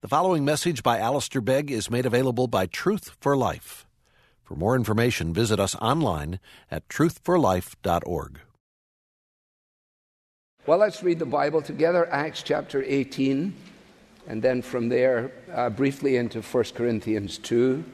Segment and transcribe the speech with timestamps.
[0.00, 3.84] The following message by Alistair Begg is made available by Truth for Life.
[4.44, 6.38] For more information, visit us online
[6.70, 8.38] at truthforlife.org.
[10.66, 13.52] Well, let's read the Bible together, Acts chapter 18,
[14.28, 17.84] and then from there uh, briefly into 1 Corinthians 2.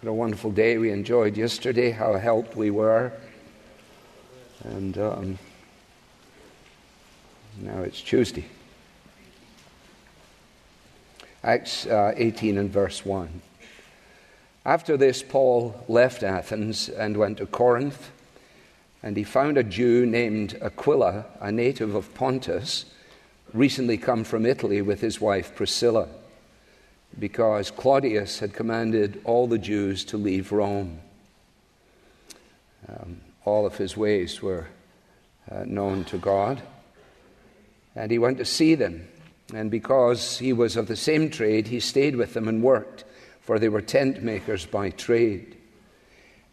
[0.00, 3.10] What a wonderful day we enjoyed yesterday, how helped we were.
[4.62, 5.38] And um,
[7.60, 8.44] now it's Tuesday.
[11.44, 13.42] Acts uh, 18 and verse 1.
[14.64, 18.10] After this, Paul left Athens and went to Corinth,
[19.02, 22.86] and he found a Jew named Aquila, a native of Pontus,
[23.52, 26.08] recently come from Italy with his wife Priscilla,
[27.18, 30.98] because Claudius had commanded all the Jews to leave Rome.
[32.88, 34.68] Um, all of his ways were
[35.50, 36.62] uh, known to God,
[37.94, 39.08] and he went to see them
[39.54, 43.04] and because he was of the same trade, he stayed with them and worked,
[43.40, 45.56] for they were tent makers by trade.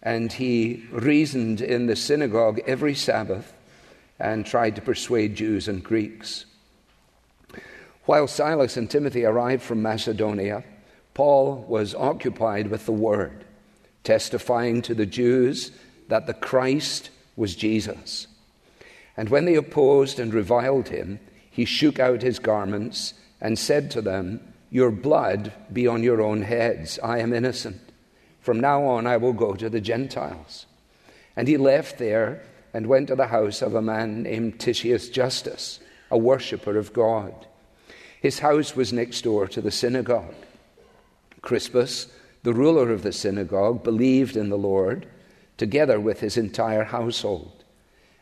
[0.04, 3.54] And he reasoned in the synagogue every Sabbath
[4.20, 6.46] and tried to persuade Jews and Greeks.
[8.06, 10.64] While Silas and Timothy arrived from Macedonia,
[11.14, 13.46] Paul was occupied with the word,
[14.04, 15.72] testifying to the Jews
[16.08, 18.28] that the Christ was Jesus.
[19.18, 21.20] And when they opposed and reviled him,
[21.52, 26.42] he shook out his garments and said to them, Your blood be on your own
[26.42, 26.98] heads.
[27.04, 27.82] I am innocent.
[28.40, 30.66] From now on, I will go to the Gentiles.
[31.36, 32.42] And he left there
[32.74, 35.80] and went to the house of a man named Titius Justus,
[36.10, 37.34] a worshipper of God.
[38.22, 40.36] His house was next door to the synagogue.
[41.42, 42.08] Crispus,
[42.44, 45.08] the ruler of the synagogue, believed in the Lord,
[45.58, 47.64] together with his entire household.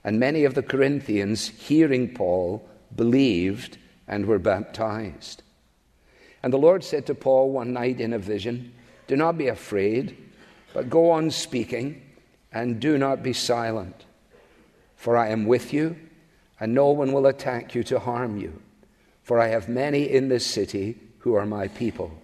[0.03, 5.43] And many of the Corinthians, hearing Paul, believed and were baptized.
[6.41, 8.73] And the Lord said to Paul one night in a vision,
[9.07, 10.17] Do not be afraid,
[10.73, 12.01] but go on speaking,
[12.51, 14.05] and do not be silent.
[14.95, 15.95] For I am with you,
[16.59, 18.61] and no one will attack you to harm you.
[19.23, 22.19] For I have many in this city who are my people.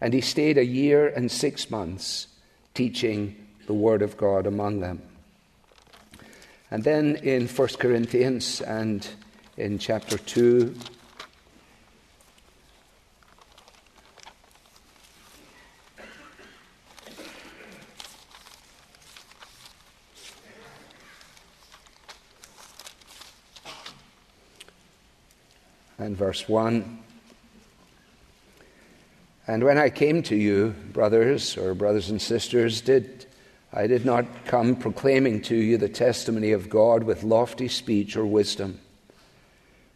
[0.00, 2.26] And he stayed a year and six months
[2.74, 5.00] teaching the word of God among them.
[6.70, 9.06] And then in 1 Corinthians and
[9.56, 10.74] in chapter 2.
[25.98, 26.98] And verse 1
[29.46, 33.26] And when I came to you, brothers or brothers and sisters, did
[33.72, 38.26] I did not come proclaiming to you the testimony of God with lofty speech or
[38.26, 38.80] wisdom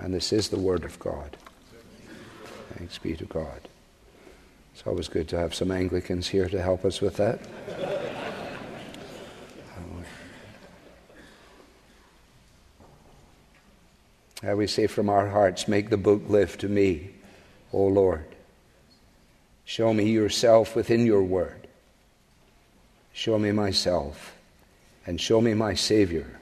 [0.00, 1.36] And this is the Word of God.
[2.76, 3.68] Thanks be to God.
[4.74, 7.40] It's always good to have some Anglicans here to help us with that.
[14.46, 17.10] Uh, we say from our hearts, Make the book live to me,
[17.72, 18.26] O Lord.
[19.64, 21.66] Show me yourself within your word.
[23.14, 24.36] Show me myself,
[25.06, 26.38] and show me my Savior,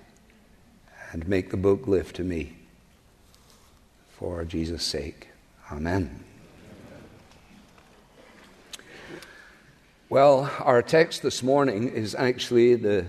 [1.12, 2.56] and make the book live to me
[4.19, 5.29] for Jesus' sake.
[5.71, 6.25] Amen.
[10.09, 13.07] Well, our text this morning is actually the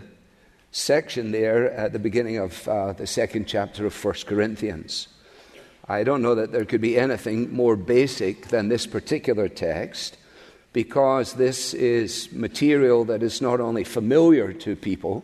[0.71, 5.07] section there at the beginning of uh, the second chapter of 1 Corinthians.
[5.87, 10.17] I don't know that there could be anything more basic than this particular text
[10.73, 15.23] because this is material that is not only familiar to people,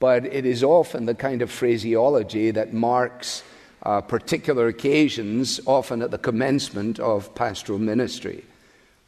[0.00, 3.44] but it is often the kind of phraseology that marks
[3.82, 8.44] uh, particular occasions, often at the commencement of pastoral ministry.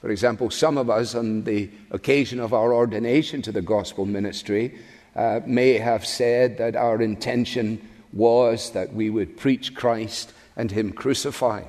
[0.01, 4.79] For example, some of us, on the occasion of our ordination to the gospel ministry,
[5.17, 7.81] uh, may have said that our intention
[8.13, 11.67] was that we would preach Christ and Him crucified.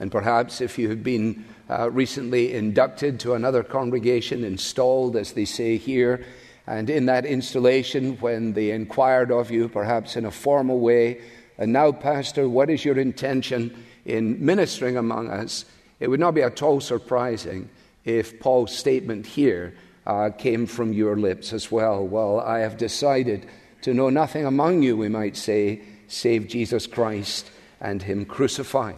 [0.00, 5.44] And perhaps if you have been uh, recently inducted to another congregation, installed, as they
[5.44, 6.24] say here,
[6.66, 11.22] and in that installation, when they inquired of you, perhaps in a formal way,
[11.58, 15.64] and now, Pastor, what is your intention in ministering among us?
[16.00, 17.68] it would not be at all surprising
[18.04, 19.74] if Paul's statement here
[20.06, 22.06] uh, came from your lips as well.
[22.06, 23.46] Well, I have decided
[23.82, 27.50] to know nothing among you, we might say, save Jesus Christ
[27.80, 28.96] and Him crucified.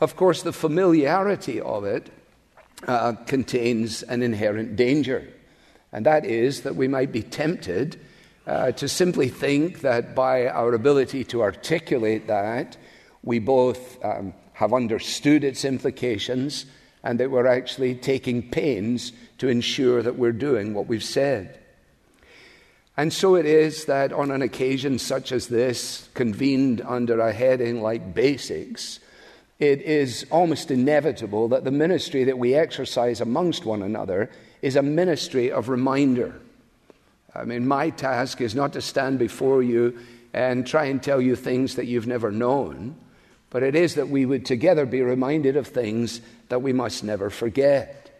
[0.00, 2.10] Of course, the familiarity of it
[2.86, 5.28] uh, contains an inherent danger,
[5.90, 7.98] and that is that we might be tempted
[8.48, 12.78] uh, to simply think that by our ability to articulate that,
[13.22, 16.64] we both um, have understood its implications
[17.04, 21.60] and that we're actually taking pains to ensure that we're doing what we've said.
[22.96, 27.82] And so it is that on an occasion such as this, convened under a heading
[27.82, 28.98] like basics,
[29.58, 34.30] it is almost inevitable that the ministry that we exercise amongst one another
[34.62, 36.40] is a ministry of reminder.
[37.34, 39.98] I mean, my task is not to stand before you
[40.32, 42.96] and try and tell you things that you've never known,
[43.50, 47.30] but it is that we would together be reminded of things that we must never
[47.30, 48.10] forget.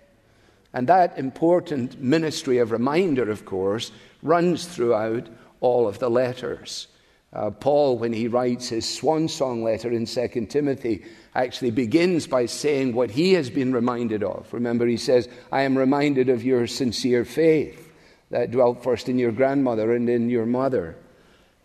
[0.72, 3.90] And that important ministry of reminder, of course,
[4.22, 5.26] runs throughout
[5.60, 6.87] all of the letters.
[7.32, 12.46] Uh, Paul, when he writes his swan song letter in 2 Timothy, actually begins by
[12.46, 14.52] saying what he has been reminded of.
[14.52, 17.88] Remember, he says, I am reminded of your sincere faith
[18.30, 20.96] that dwelt first in your grandmother and in your mother.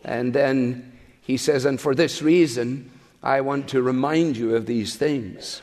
[0.03, 4.95] And then he says, And for this reason, I want to remind you of these
[4.95, 5.61] things.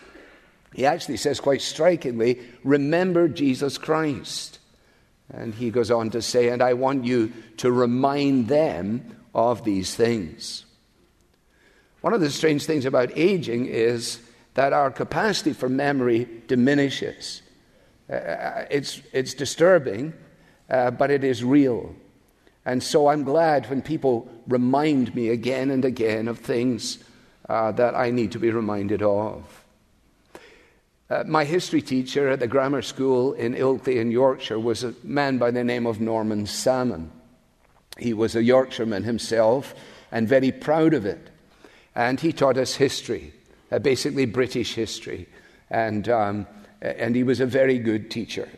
[0.74, 4.58] He actually says quite strikingly, Remember Jesus Christ.
[5.32, 9.94] And he goes on to say, And I want you to remind them of these
[9.94, 10.64] things.
[12.00, 14.20] One of the strange things about aging is
[14.54, 17.42] that our capacity for memory diminishes.
[18.08, 20.14] Uh, uh, it's, it's disturbing,
[20.70, 21.94] uh, but it is real.
[22.64, 26.98] And so I'm glad when people remind me again and again of things
[27.48, 29.64] uh, that I need to be reminded of.
[31.08, 35.38] Uh, my history teacher at the grammar school in Ilkley in Yorkshire was a man
[35.38, 37.10] by the name of Norman Salmon.
[37.98, 39.74] He was a Yorkshireman himself
[40.12, 41.30] and very proud of it.
[41.96, 43.32] And he taught us history,
[43.72, 45.28] uh, basically British history.
[45.68, 46.46] And, um,
[46.80, 48.48] and he was a very good teacher.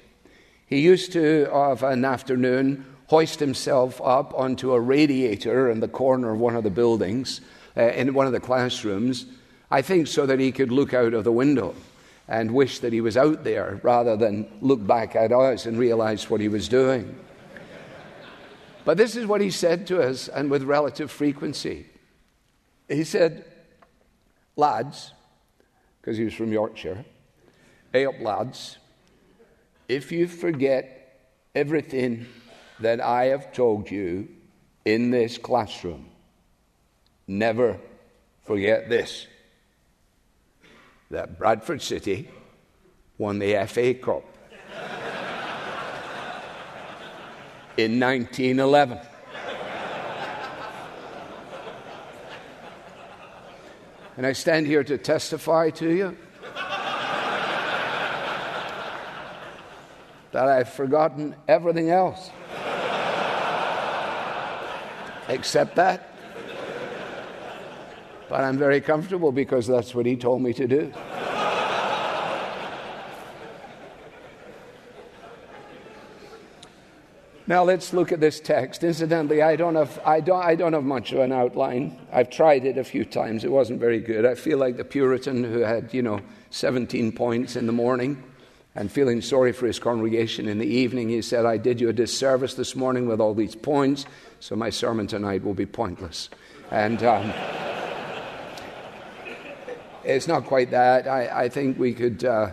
[0.72, 6.32] He used to, of an afternoon, hoist himself up onto a radiator in the corner
[6.32, 7.42] of one of the buildings,
[7.76, 9.26] uh, in one of the classrooms,
[9.70, 11.74] I think so that he could look out of the window
[12.26, 16.30] and wish that he was out there rather than look back at us and realize
[16.30, 17.18] what he was doing.
[18.86, 21.84] But this is what he said to us, and with relative frequency.
[22.88, 23.44] He said,
[24.56, 25.12] Lads,
[26.00, 27.04] because he was from Yorkshire,
[27.92, 28.78] hey up, lads,
[29.88, 31.18] if you forget
[31.54, 32.26] everything
[32.80, 34.28] that I have told you
[34.84, 36.08] in this classroom,
[37.26, 37.78] never
[38.44, 39.26] forget this
[41.10, 42.28] that Bradford City
[43.18, 44.24] won the FA Cup
[47.76, 48.98] in 1911.
[54.16, 56.16] And I stand here to testify to you
[60.32, 62.30] that I've forgotten everything else
[65.28, 66.08] except that.
[68.28, 70.92] But I'm very comfortable because that's what he told me to do.
[77.46, 78.82] Now let's look at this text.
[78.84, 81.98] Incidentally, I don't, have, I, don't, I don't have much of an outline.
[82.10, 83.44] I've tried it a few times.
[83.44, 84.24] It wasn't very good.
[84.24, 86.20] I feel like the Puritan who had, you know,
[86.50, 88.22] 17 points in the morning
[88.74, 91.08] and feeling sorry for his congregation in the evening.
[91.08, 94.06] He said, I did you a disservice this morning with all these points,
[94.40, 96.30] so my sermon tonight will be pointless.
[96.70, 97.02] And.
[97.02, 97.32] Um,
[100.04, 101.06] it's not quite that.
[101.06, 102.50] I, I think we could, uh,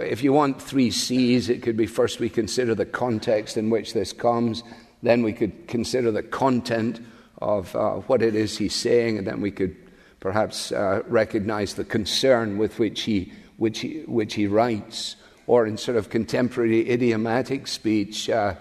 [0.00, 3.94] if you want three C's, it could be first we consider the context in which
[3.94, 4.62] this comes,
[5.02, 7.00] then we could consider the content
[7.40, 9.76] of uh, what it is he's saying, and then we could
[10.20, 15.16] perhaps uh, recognize the concern with which he, which, he, which he writes.
[15.48, 18.54] Or in sort of contemporary idiomatic speech, uh,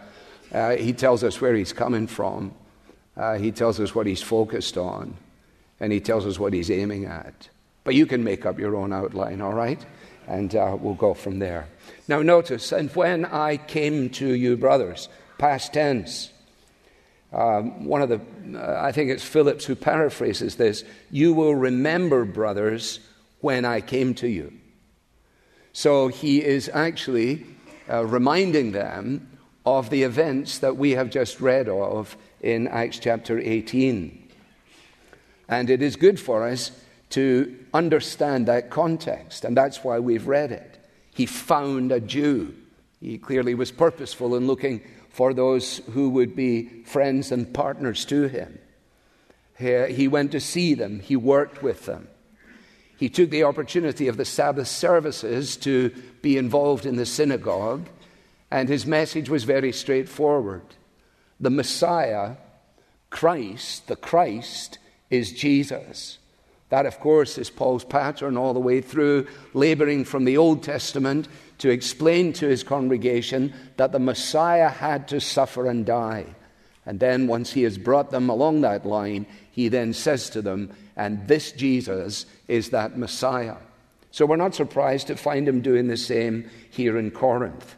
[0.54, 2.54] uh, he tells us where he's coming from,
[3.18, 5.18] uh, he tells us what he's focused on,
[5.82, 7.50] and he tells us what he's aiming at.
[7.84, 9.86] But you can make up your own outline, all right?
[10.28, 11.68] And uh, we'll go from there.
[12.08, 16.32] Now, notice, and when I came to you, brothers, past tense.
[17.34, 18.22] Um, one of the,
[18.58, 23.02] uh, I think it's Phillips who paraphrases this you will remember, brothers,
[23.42, 24.54] when I came to you.
[25.78, 27.46] So he is actually
[27.88, 33.38] uh, reminding them of the events that we have just read of in Acts chapter
[33.38, 34.28] 18.
[35.48, 36.72] And it is good for us
[37.12, 40.80] to understand that context, and that's why we've read it.
[41.14, 42.56] He found a Jew.
[43.00, 44.82] He clearly was purposeful in looking
[45.12, 48.58] for those who would be friends and partners to him.
[49.60, 52.08] He went to see them, he worked with them.
[52.98, 55.90] He took the opportunity of the Sabbath services to
[56.22, 57.88] be involved in the synagogue,
[58.50, 60.64] and his message was very straightforward.
[61.40, 62.38] The Messiah,
[63.12, 64.80] Christ, the Christ,
[65.12, 66.18] is Jesus.
[66.70, 71.28] That, of course, is Paul's pattern all the way through, laboring from the Old Testament
[71.60, 76.26] to explain to his congregation that the Messiah had to suffer and die.
[76.86, 80.72] And then, once he has brought them along that line, he then says to them,
[80.96, 83.56] And this Jesus is that Messiah.
[84.12, 87.76] So we're not surprised to find him doing the same here in Corinth.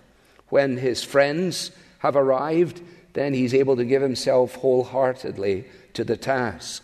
[0.50, 2.82] When his friends have arrived,
[3.14, 6.84] then he's able to give himself wholeheartedly to the task.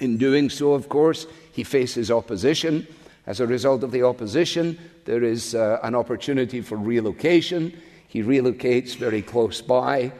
[0.00, 2.86] In doing so, of course, he faces opposition.
[3.26, 7.72] As a result of the opposition, there is uh, an opportunity for relocation.
[8.08, 10.12] He relocates very close by,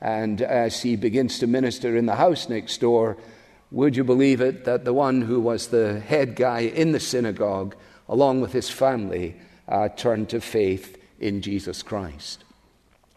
[0.00, 3.16] and as he begins to minister in the house next door,
[3.72, 7.74] would you believe it that the one who was the head guy in the synagogue,
[8.08, 9.34] along with his family,
[9.66, 12.44] uh, turned to faith in Jesus Christ?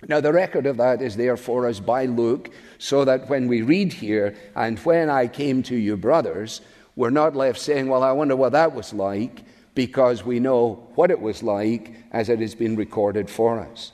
[0.07, 3.63] Now, the record of that is there for us by Luke, so that when we
[3.63, 6.61] read here, and when I came to you, brothers,
[6.95, 9.43] we're not left saying, Well, I wonder what that was like,
[9.73, 13.91] because we know what it was like as it has been recorded for us.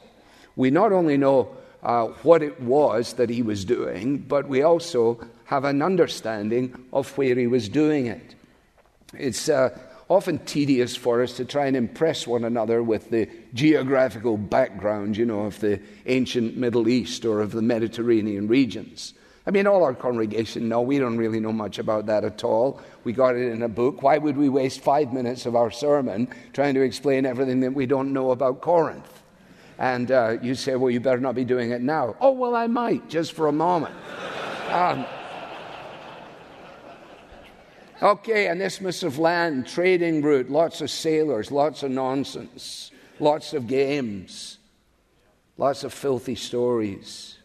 [0.56, 5.20] We not only know uh, what it was that he was doing, but we also
[5.52, 8.36] have an understanding of where he was doing it.
[9.14, 9.78] It's uh,
[10.10, 15.26] often tedious for us to try and impress one another with the geographical background, you
[15.26, 19.14] know, of the ancient Middle East or of the Mediterranean regions.
[19.46, 22.80] I mean, all our congregation know we don't really know much about that at all.
[23.04, 24.02] We got it in a book.
[24.02, 27.86] Why would we waste five minutes of our sermon trying to explain everything that we
[27.86, 29.22] don't know about Corinth?
[29.78, 32.16] And uh, you say, well, you better not be doing it now.
[32.22, 33.96] Oh, well, I might, just for a moment.
[34.72, 35.06] Um,
[38.02, 42.90] Okay, an isthmus of land, trading route, lots of sailors, lots of nonsense,
[43.20, 44.58] lots of games,
[45.58, 47.38] lots of filthy stories.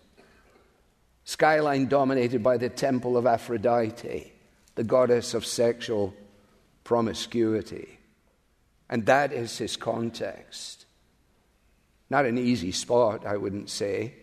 [1.25, 4.33] Skyline dominated by the temple of Aphrodite,
[4.77, 6.15] the goddess of sexual
[6.85, 7.99] promiscuity.
[8.89, 10.87] And that is his context.
[12.09, 14.15] Not an easy spot, I wouldn't say.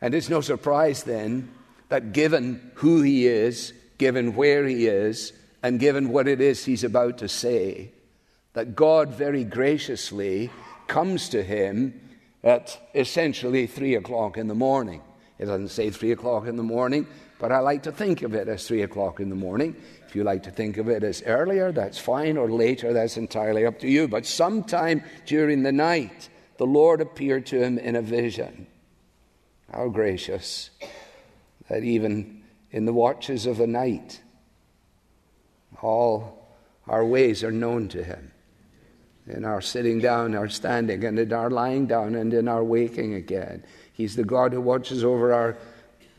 [0.00, 1.50] And it's no surprise then
[1.88, 5.32] that given who he is, given where he is,
[5.62, 7.92] and given what it is he's about to say,
[8.52, 10.50] that God very graciously
[10.86, 12.00] comes to him
[12.42, 15.00] at essentially three o'clock in the morning.
[15.38, 17.06] It doesn't say three o'clock in the morning,
[17.40, 19.74] but I like to think of it as three o'clock in the morning.
[20.06, 23.66] If you like to think of it as earlier, that's fine, or later, that's entirely
[23.66, 24.06] up to you.
[24.06, 28.68] But sometime during the night, the Lord appeared to him in a vision.
[29.72, 30.70] How gracious
[31.68, 32.43] that even
[32.74, 34.20] in the watches of the night.
[35.80, 36.48] All
[36.88, 38.32] our ways are known to Him.
[39.28, 43.14] In our sitting down, our standing, and in our lying down, and in our waking
[43.14, 43.64] again.
[43.92, 45.56] He's the God who watches over our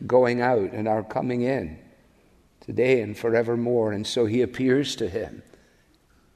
[0.06, 1.78] going out and our coming in
[2.60, 3.92] today and forevermore.
[3.92, 5.42] And so He appears to him.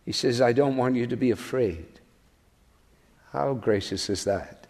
[0.05, 1.87] He says, I don't want you to be afraid.
[3.33, 4.67] How gracious is that?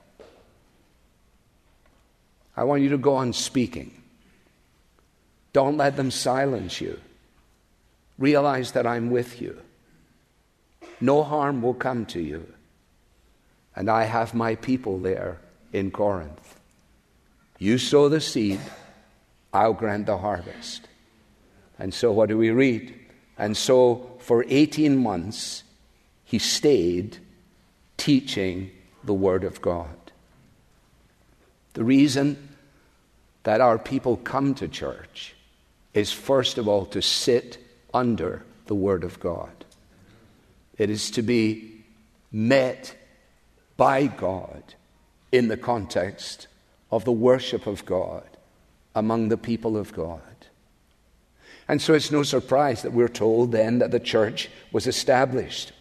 [2.56, 3.99] I want you to go on speaking.
[5.52, 7.00] Don't let them silence you.
[8.18, 9.60] Realize that I'm with you.
[11.00, 12.46] No harm will come to you.
[13.74, 15.38] And I have my people there
[15.72, 16.60] in Corinth.
[17.58, 18.60] You sow the seed,
[19.52, 20.88] I'll grant the harvest.
[21.78, 22.94] And so, what do we read?
[23.38, 25.64] And so, for 18 months,
[26.24, 27.18] he stayed
[27.96, 28.70] teaching
[29.02, 29.96] the Word of God.
[31.72, 32.56] The reason
[33.44, 35.34] that our people come to church
[35.94, 37.58] is first of all to sit
[37.92, 39.64] under the Word of God.
[40.78, 41.84] It is to be
[42.32, 42.96] met
[43.76, 44.62] by God
[45.32, 46.46] in the context
[46.90, 48.24] of the worship of God
[48.94, 50.20] among the people of God.
[51.68, 55.72] And so it's no surprise that we're told then that the church was established.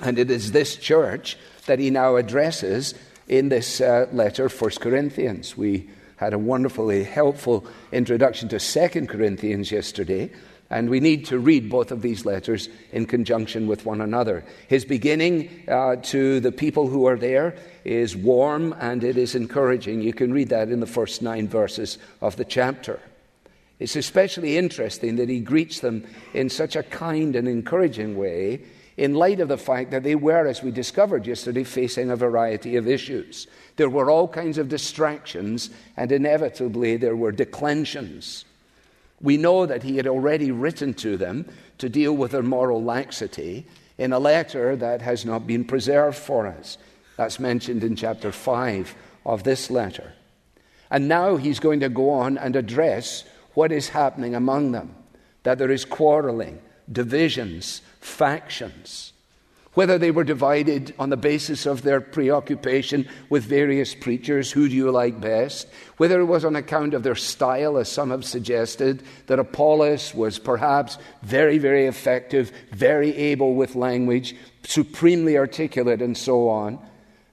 [0.00, 2.94] And it is this church that he now addresses
[3.28, 5.56] in this uh, letter, 1 Corinthians.
[5.56, 5.88] We
[6.22, 10.30] had a wonderfully helpful introduction to Second Corinthians yesterday,
[10.70, 14.44] and we need to read both of these letters in conjunction with one another.
[14.68, 20.00] His beginning uh, to the people who are there is warm and it is encouraging.
[20.00, 23.00] You can read that in the first nine verses of the chapter.
[23.80, 28.60] It's especially interesting that he greets them in such a kind and encouraging way
[28.96, 32.76] in light of the fact that they were, as we discovered yesterday, facing a variety
[32.76, 33.46] of issues.
[33.76, 38.44] There were all kinds of distractions, and inevitably there were declensions.
[39.20, 41.46] We know that he had already written to them
[41.78, 46.46] to deal with their moral laxity in a letter that has not been preserved for
[46.46, 46.76] us.
[47.16, 48.94] That's mentioned in chapter 5
[49.24, 50.12] of this letter.
[50.90, 54.96] And now he's going to go on and address what is happening among them
[55.44, 59.12] that there is quarreling, divisions, factions
[59.74, 64.74] whether they were divided on the basis of their preoccupation with various preachers, who do
[64.74, 65.66] you like best,
[65.96, 70.38] whether it was on account of their style, as some have suggested, that Apollos was
[70.38, 76.78] perhaps very, very effective, very able with language, supremely articulate, and so on.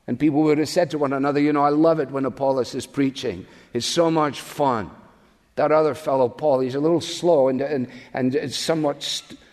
[0.07, 2.73] And people would have said to one another, You know, I love it when Apollos
[2.73, 4.89] is preaching, it's so much fun.
[5.55, 9.03] That other fellow, Paul, he's a little slow and, and, and somewhat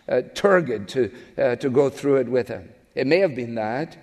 [0.09, 2.69] uh, turgid to, uh, to go through it with him.
[2.95, 3.97] It may have been that.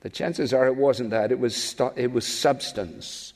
[0.00, 1.32] The chances are it wasn't that.
[1.32, 3.32] It was, stu- it was substance.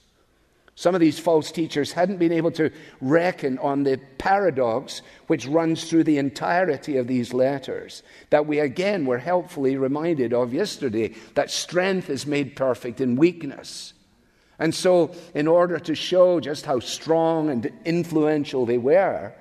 [0.75, 2.71] Some of these false teachers hadn't been able to
[3.01, 9.05] reckon on the paradox which runs through the entirety of these letters that we again
[9.05, 13.93] were helpfully reminded of yesterday that strength is made perfect in weakness.
[14.59, 19.33] And so, in order to show just how strong and influential they were,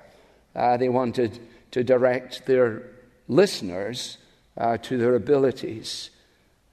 [0.54, 1.38] uh, they wanted
[1.72, 2.82] to direct their
[3.28, 4.18] listeners
[4.56, 6.10] uh, to their abilities.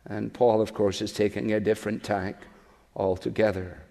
[0.05, 2.43] And Paul, of course, is taking a different tack
[2.95, 3.81] altogether.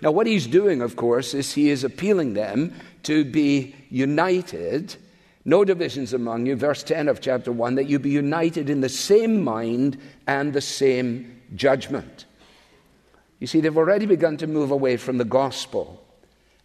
[0.00, 4.96] Now, what he's doing, of course, is he is appealing them to be united.
[5.44, 8.88] No divisions among you, verse 10 of chapter 1, that you be united in the
[8.88, 12.26] same mind and the same judgment.
[13.38, 16.01] You see, they've already begun to move away from the gospel.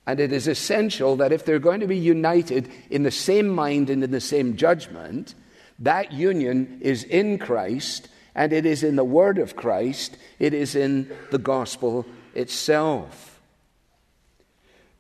[0.08, 3.90] And it is essential that if they're going to be united in the same mind
[3.90, 5.36] and in the same judgment,
[5.80, 10.76] that union is in Christ, and it is in the Word of Christ, it is
[10.76, 13.42] in the gospel itself.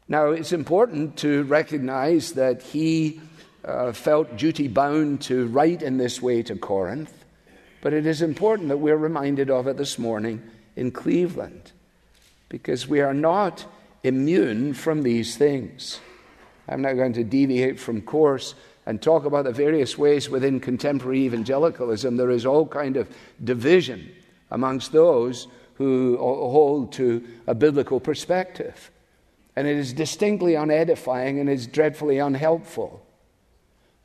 [0.09, 3.21] Now, it's important to recognize that he
[3.63, 7.13] uh, felt duty bound to write in this way to Corinth,
[7.81, 10.43] but it is important that we're reminded of it this morning
[10.75, 11.71] in Cleveland,
[12.49, 13.65] because we are not
[14.03, 15.99] immune from these things.
[16.67, 18.55] I'm not going to deviate from course
[18.85, 23.09] and talk about the various ways within contemporary evangelicalism there is all kind of
[23.43, 24.11] division
[24.49, 28.89] amongst those who hold to a biblical perspective.
[29.55, 33.03] And it is distinctly unedifying and is dreadfully unhelpful.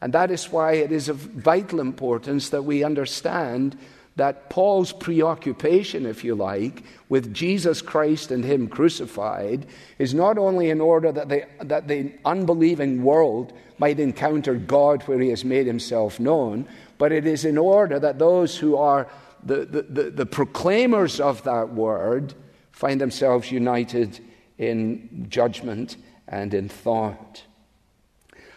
[0.00, 3.78] And that is why it is of vital importance that we understand
[4.16, 9.66] that Paul's preoccupation, if you like, with Jesus Christ and Him crucified
[9.98, 15.18] is not only in order that, they, that the unbelieving world might encounter God where
[15.18, 19.08] He has made Himself known, but it is in order that those who are
[19.44, 22.34] the, the, the, the proclaimers of that word
[22.70, 24.20] find themselves united
[24.58, 25.96] in judgment
[26.28, 27.42] and in thought.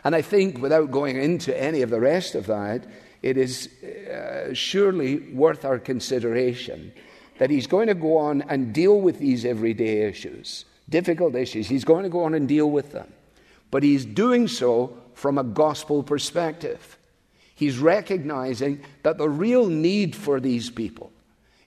[0.03, 2.85] And I think, without going into any of the rest of that,
[3.25, 6.93] it is uh, surely worth our consideration
[7.39, 11.67] that he's going to go on and deal with these everyday issues, difficult issues.
[11.67, 13.11] He's going to go on and deal with them.
[13.71, 16.99] But he's doing so from a gospel perspective.
[17.55, 21.11] He's recognizing that the real need for these people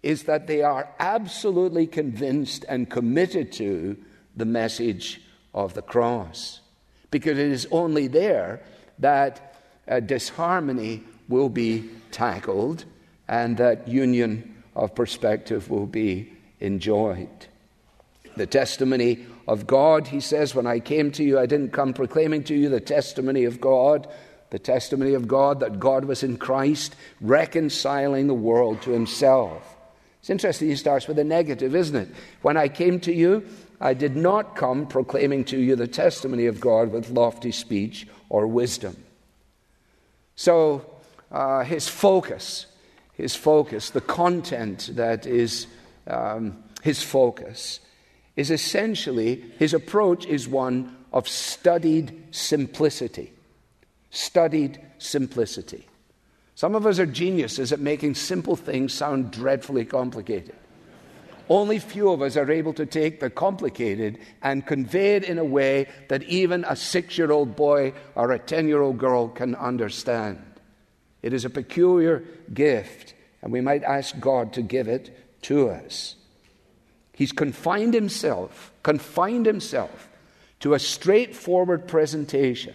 [0.00, 3.96] is that they are absolutely convinced and committed to
[4.36, 5.20] the message
[5.52, 6.60] of the cross.
[7.10, 8.62] Because it is only there
[9.00, 9.56] that
[9.88, 12.84] uh, disharmony will be tackled
[13.28, 17.28] and that union of perspective will be enjoyed.
[18.36, 22.44] The testimony of God, he says, when I came to you, I didn't come proclaiming
[22.44, 24.08] to you the testimony of God,
[24.50, 29.76] the testimony of God that God was in Christ, reconciling the world to himself.
[30.20, 32.08] It's interesting, he starts with a negative, isn't it?
[32.42, 33.46] When I came to you,
[33.80, 38.46] I did not come proclaiming to you the testimony of God with lofty speech or
[38.46, 38.96] wisdom.
[40.34, 40.84] So,
[41.30, 42.66] uh, his focus,
[43.14, 45.66] his focus, the content that is
[46.06, 47.80] um, his focus,
[48.36, 53.32] is essentially his approach is one of studied simplicity.
[54.10, 55.86] Studied simplicity.
[56.54, 60.56] Some of us are geniuses at making simple things sound dreadfully complicated.
[61.48, 65.44] Only few of us are able to take the complicated and convey it in a
[65.44, 69.54] way that even a six year old boy or a 10 year old girl can
[69.54, 70.42] understand.
[71.22, 76.16] It is a peculiar gift, and we might ask God to give it to us.
[77.12, 80.09] He's confined himself, confined himself
[80.61, 82.74] to a straightforward presentation.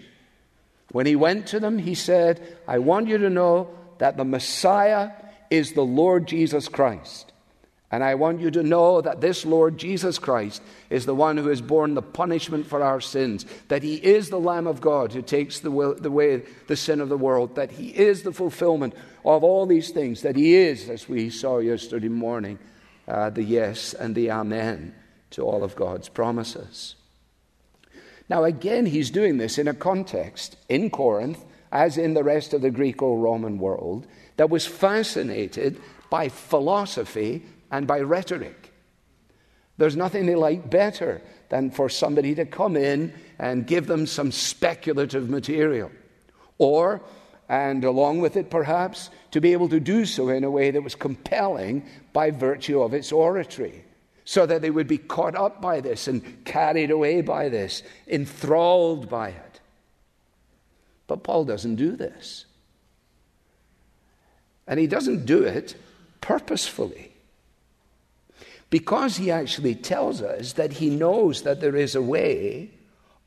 [0.92, 5.10] When he went to them, he said, I want you to know that the Messiah
[5.50, 7.32] is the Lord Jesus Christ.
[7.94, 11.46] And I want you to know that this Lord Jesus Christ is the one who
[11.46, 15.22] has borne the punishment for our sins, that he is the Lamb of God who
[15.22, 18.94] takes the, will, the way the sin of the world, that he is the fulfillment
[19.24, 22.58] of all these things, that he is, as we saw yesterday morning,
[23.06, 24.92] uh, the yes and the amen
[25.30, 26.96] to all of God's promises.
[28.28, 32.60] Now, again, he's doing this in a context in Corinth, as in the rest of
[32.60, 35.80] the Greco Roman world, that was fascinated
[36.10, 38.72] by philosophy and by rhetoric.
[39.78, 44.30] There's nothing they like better than for somebody to come in and give them some
[44.30, 45.90] speculative material.
[46.58, 47.02] Or,
[47.48, 50.84] and along with it perhaps, to be able to do so in a way that
[50.84, 53.84] was compelling by virtue of its oratory,
[54.24, 59.08] so that they would be caught up by this and carried away by this, enthralled
[59.08, 59.60] by it.
[61.08, 62.46] But Paul doesn't do this.
[64.68, 65.74] And he doesn't do it
[66.20, 67.13] purposefully
[68.74, 72.68] because he actually tells us that he knows that there is a way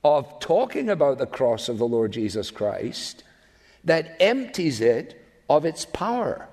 [0.03, 3.23] of talking about the cross of the Lord Jesus Christ
[3.85, 6.49] that empties it of its power.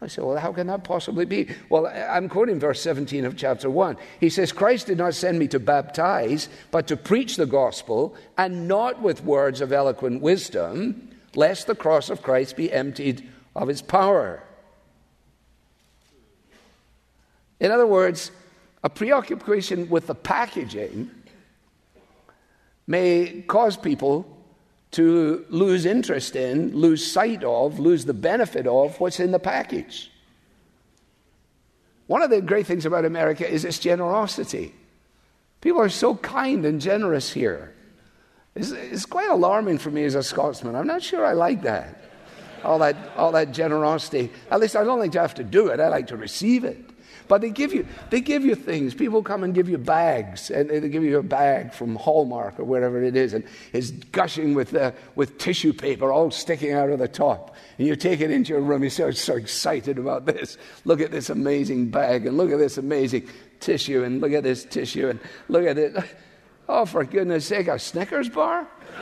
[0.00, 1.50] I say, well, how can that possibly be?
[1.68, 3.98] Well, I'm quoting verse 17 of chapter 1.
[4.20, 8.66] He says, Christ did not send me to baptize, but to preach the gospel, and
[8.66, 13.82] not with words of eloquent wisdom, lest the cross of Christ be emptied of its
[13.82, 14.42] power.
[17.60, 18.30] In other words,
[18.82, 21.10] a preoccupation with the packaging
[22.86, 24.38] may cause people
[24.92, 30.10] to lose interest in, lose sight of, lose the benefit of what's in the package.
[32.06, 34.74] One of the great things about America is its generosity.
[35.60, 37.74] People are so kind and generous here.
[38.54, 40.74] It's, it's, quite alarming for me as a Scotsman.
[40.74, 42.02] I'm not sure I like that.
[42.64, 44.32] All that, all that generosity.
[44.50, 46.87] At least I don't like to have to do it, I like to receive it.
[47.28, 48.94] But they give you, they give you things.
[48.94, 52.64] People come and give you bags, and they give you a bag from Hallmark or
[52.64, 56.98] wherever it is, and it's gushing with, uh, with tissue paper all sticking out of
[56.98, 57.54] the top.
[57.76, 60.56] And you take it into your room, you are so excited about this.
[60.86, 63.28] Look at this amazing bag, and look at this amazing
[63.60, 65.96] tissue, and look at this tissue, and look at it.
[66.70, 68.68] Oh, for goodness sake, a Snickers bar?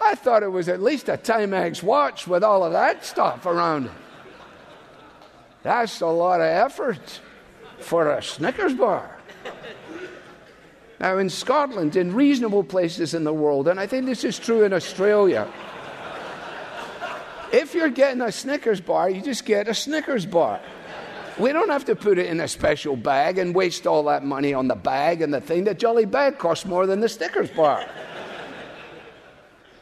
[0.00, 3.84] I thought it was at least a Timex watch with all of that stuff around
[3.84, 3.92] it.
[5.68, 7.20] That's a lot of effort
[7.80, 9.18] for a Snickers bar.
[10.98, 14.64] Now, in Scotland, in reasonable places in the world, and I think this is true
[14.64, 15.46] in Australia,
[17.52, 20.58] if you're getting a Snickers bar, you just get a Snickers bar.
[21.38, 24.54] We don't have to put it in a special bag and waste all that money
[24.54, 25.64] on the bag and the thing.
[25.64, 27.84] The jolly bag costs more than the Snickers bar.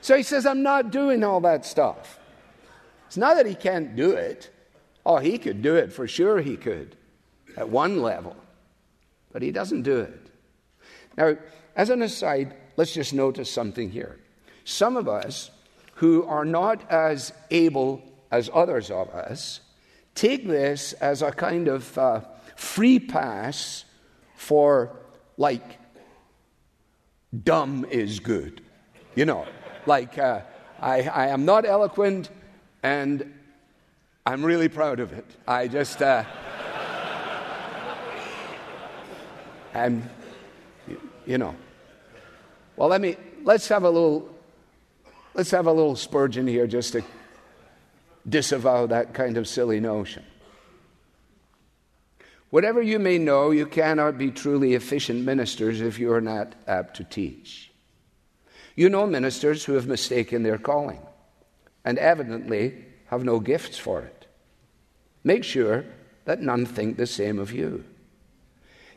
[0.01, 2.19] So he says, I'm not doing all that stuff.
[3.07, 4.51] It's not that he can't do it,
[5.07, 6.97] Oh, he could do it, for sure he could,
[7.57, 8.35] at one level.
[9.33, 10.21] But he doesn't do it.
[11.17, 11.37] Now,
[11.77, 14.19] as an aside, let's just notice something here.
[14.65, 15.53] Some of us
[15.95, 19.61] who are not as able as others of us
[20.17, 22.23] take this as a kind of uh,
[22.57, 23.85] free pass
[24.35, 24.97] for,
[25.37, 25.79] like,
[27.45, 28.61] dumb is good.
[29.15, 29.47] You know,
[29.87, 30.41] like, uh,
[30.81, 32.29] I, I am not eloquent
[32.83, 33.33] and
[34.27, 35.25] I'm really proud of it.
[35.47, 36.25] I just, uh,
[39.73, 40.11] I'm,
[41.25, 41.55] you know.
[42.77, 44.29] Well, let me, let's have a little,
[45.35, 47.03] let's have a little Spurgeon here just to
[48.29, 50.25] disavow that kind of silly notion.
[52.51, 56.97] Whatever you may know, you cannot be truly efficient ministers if you are not apt
[56.97, 57.71] to teach.
[58.75, 61.01] You know ministers who have mistaken their calling
[61.85, 64.16] and evidently have no gifts for it.
[65.27, 65.85] Make sure
[66.25, 67.83] that none think the same of you.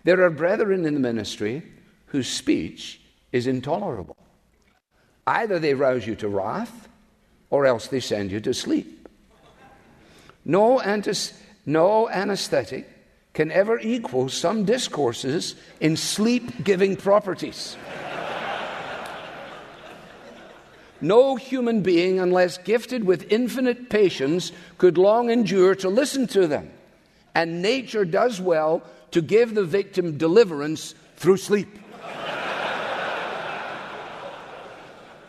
[0.04, 1.63] There are brethren in the ministry
[2.06, 4.15] whose speech is intolerable.
[5.26, 6.88] Either they rouse you to wrath,
[7.50, 9.10] or else they send you to sleep.
[10.46, 11.34] No, antis-
[11.65, 12.88] no anesthetic
[13.34, 17.76] can ever equal some discourses in sleep giving properties.
[21.02, 26.72] No human being, unless gifted with infinite patience, could long endure to listen to them.
[27.34, 28.82] And nature does well
[29.12, 31.70] to give the victim deliverance through sleep.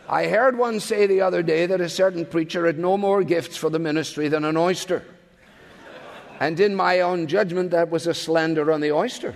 [0.09, 3.57] I heard one say the other day that a certain preacher had no more gifts
[3.57, 5.05] for the ministry than an oyster.
[6.41, 9.35] And in my own judgment, that was a slander on the oyster.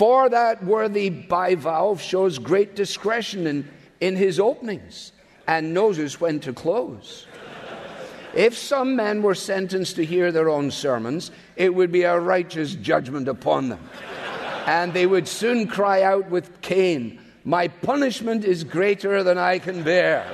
[0.00, 3.68] For that worthy bivalve shows great discretion in,
[4.00, 5.12] in his openings
[5.46, 7.26] and knows when to close.
[8.34, 12.74] If some men were sentenced to hear their own sermons, it would be a righteous
[12.76, 13.90] judgment upon them.
[14.64, 19.82] And they would soon cry out with Cain, My punishment is greater than I can
[19.82, 20.24] bear.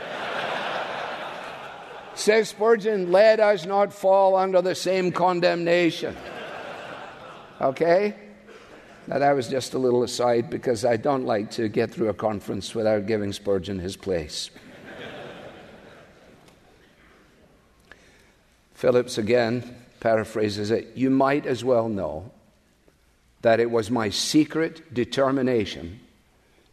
[2.15, 6.17] Says Spurgeon, let us not fall under the same condemnation.
[7.61, 8.15] Okay?
[9.07, 12.15] Now, that was just a little aside because I don't like to get through a
[12.15, 14.51] conference without giving Spurgeon his place.
[18.75, 22.31] Phillips again paraphrases it You might as well know
[23.43, 26.01] that it was my secret determination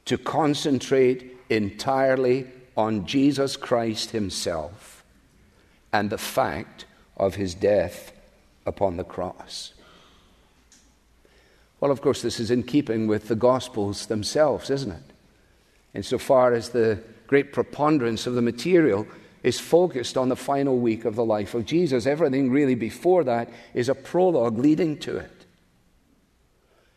[0.06, 5.04] to concentrate entirely on Jesus Christ Himself
[5.91, 8.12] and the fact of His death
[8.65, 9.73] upon the cross.
[11.84, 15.04] Well, of course, this is in keeping with the Gospels themselves, isn't it?
[15.93, 19.06] Insofar as the great preponderance of the material
[19.43, 22.06] is focused on the final week of the life of Jesus.
[22.06, 25.46] Everything really before that is a prologue leading to it.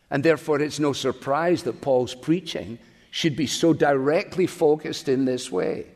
[0.09, 2.79] And therefore, it's no surprise that Paul's preaching
[3.11, 5.87] should be so directly focused in this way.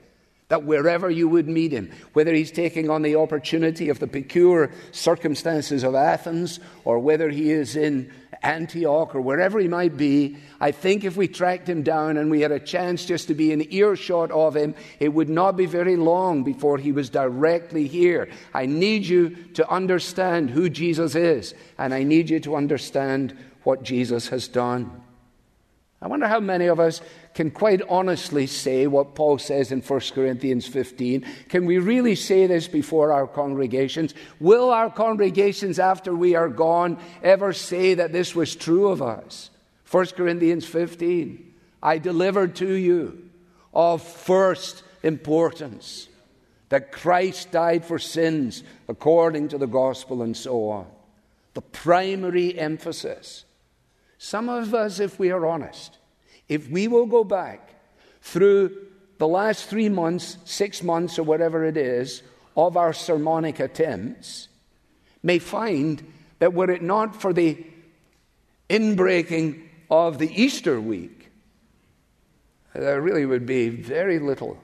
[0.51, 4.69] That wherever you would meet him, whether he's taking on the opportunity of the peculiar
[4.91, 8.11] circumstances of Athens, or whether he is in
[8.43, 12.41] Antioch or wherever he might be, I think if we tracked him down and we
[12.41, 15.95] had a chance just to be in earshot of him, it would not be very
[15.95, 18.27] long before he was directly here.
[18.53, 23.83] I need you to understand who Jesus is, and I need you to understand what
[23.83, 25.01] Jesus has done.
[26.01, 26.99] I wonder how many of us
[27.35, 31.23] can quite honestly say what Paul says in 1 Corinthians 15.
[31.47, 34.15] Can we really say this before our congregations?
[34.39, 39.51] Will our congregations, after we are gone, ever say that this was true of us?
[39.91, 41.53] 1 Corinthians 15.
[41.83, 43.29] I delivered to you
[43.71, 46.07] of first importance
[46.69, 50.87] that Christ died for sins according to the gospel and so on.
[51.53, 53.45] The primary emphasis
[54.23, 55.97] some of us, if we are honest,
[56.47, 57.73] if we will go back
[58.21, 58.77] through
[59.17, 62.21] the last three months, six months, or whatever it is,
[62.55, 64.47] of our sermonic attempts,
[65.23, 67.65] may find that were it not for the
[68.69, 71.31] inbreaking of the Easter week,
[72.75, 74.55] there really would be very little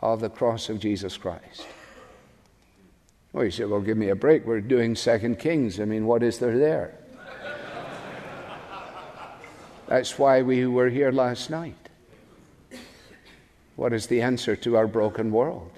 [0.00, 1.66] of the cross of Jesus Christ.
[3.32, 4.46] Well, you say, well, give me a break.
[4.46, 5.80] We're doing Second Kings.
[5.80, 7.01] I mean, what is there there?
[9.92, 11.90] That's why we were here last night.
[13.76, 15.70] What is the answer to our broken world?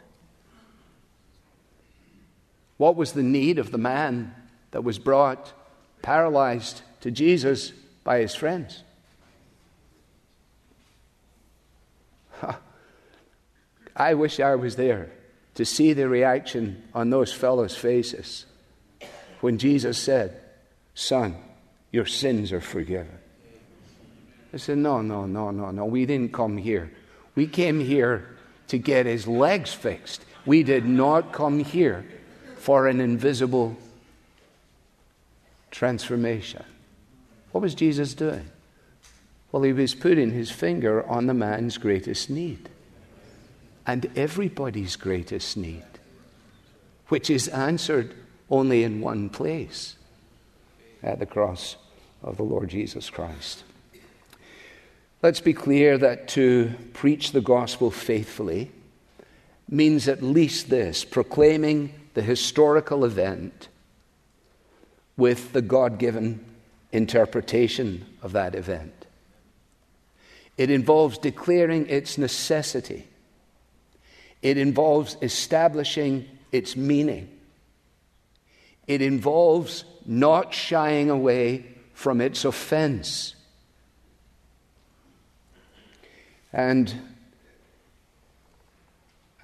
[2.76, 4.32] What was the need of the man
[4.70, 5.52] that was brought
[6.00, 7.72] paralyzed to Jesus
[8.04, 8.84] by his friends?
[13.96, 15.10] I wish I was there
[15.56, 18.46] to see the reaction on those fellows' faces
[19.40, 20.40] when Jesus said,
[20.94, 21.34] Son,
[21.90, 23.18] your sins are forgiven.
[24.54, 25.84] I said, No, no, no, no, no.
[25.84, 26.92] We didn't come here.
[27.34, 28.36] We came here
[28.68, 30.24] to get his legs fixed.
[30.46, 32.06] We did not come here
[32.58, 33.76] for an invisible
[35.72, 36.64] transformation.
[37.50, 38.48] What was Jesus doing?
[39.50, 42.68] Well, he was putting his finger on the man's greatest need
[43.86, 45.84] and everybody's greatest need,
[47.08, 48.14] which is answered
[48.48, 49.96] only in one place
[51.02, 51.76] at the cross
[52.22, 53.64] of the Lord Jesus Christ.
[55.24, 58.70] Let's be clear that to preach the gospel faithfully
[59.70, 63.68] means at least this proclaiming the historical event
[65.16, 66.44] with the God given
[66.92, 69.06] interpretation of that event.
[70.58, 73.08] It involves declaring its necessity,
[74.42, 77.30] it involves establishing its meaning,
[78.86, 83.33] it involves not shying away from its offense.
[86.54, 86.94] And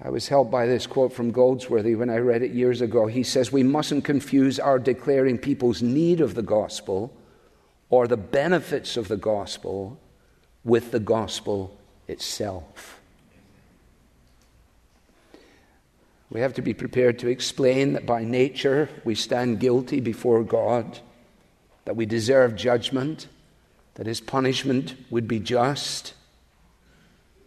[0.01, 3.07] I was helped by this quote from Goldsworthy when I read it years ago.
[3.07, 7.13] He says, We mustn't confuse our declaring people's need of the gospel
[7.89, 9.99] or the benefits of the gospel
[10.63, 13.01] with the gospel itself.
[16.29, 20.99] We have to be prepared to explain that by nature we stand guilty before God,
[21.83, 23.27] that we deserve judgment,
[23.95, 26.13] that his punishment would be just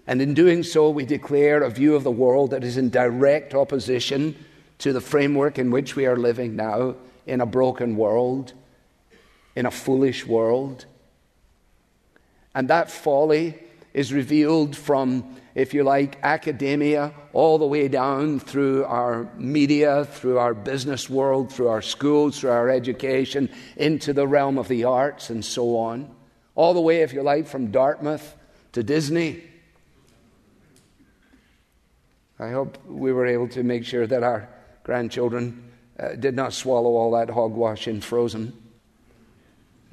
[0.07, 3.55] and in doing so, we declare a view of the world that is in direct
[3.55, 4.37] opposition
[4.79, 8.53] to the framework in which we are living now in a broken world,
[9.57, 10.85] in a foolish world.
[12.55, 13.59] And that folly
[13.95, 20.39] is revealed from, if you like, academia all the way down through our media, through
[20.39, 25.31] our business world, through our schools, through our education, into the realm of the arts
[25.31, 26.15] and so on.
[26.57, 28.37] All the way, if you like, from Dartmouth
[28.73, 29.43] to Disney.
[32.45, 34.49] I hope we were able to make sure that our
[34.83, 38.53] grandchildren uh, did not swallow all that hogwash in frozen.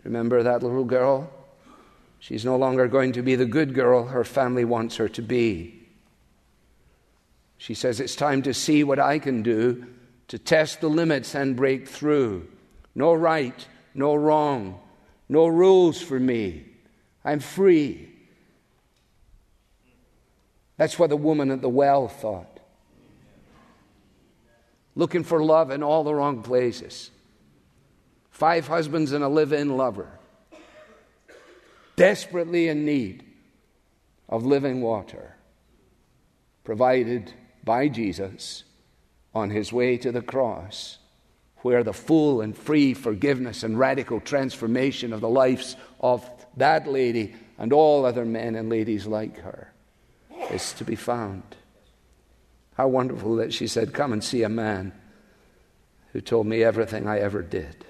[0.03, 1.31] Remember that little girl?
[2.19, 5.87] She's no longer going to be the good girl her family wants her to be.
[7.57, 9.85] She says, It's time to see what I can do
[10.27, 12.47] to test the limits and break through.
[12.95, 14.79] No right, no wrong,
[15.29, 16.65] no rules for me.
[17.23, 18.11] I'm free.
[20.81, 22.59] That's what the woman at the well thought.
[24.95, 27.11] Looking for love in all the wrong places.
[28.31, 30.09] Five husbands and a live in lover
[31.95, 33.23] desperately in need
[34.27, 35.35] of living water
[36.63, 37.31] provided
[37.63, 38.63] by Jesus
[39.35, 40.97] on his way to the cross,
[41.57, 47.35] where the full and free forgiveness and radical transformation of the lives of that lady
[47.59, 49.71] and all other men and ladies like her
[50.53, 51.43] is to be found.
[52.75, 54.93] How wonderful that she said, Come and see a man
[56.13, 57.85] who told me everything I ever did.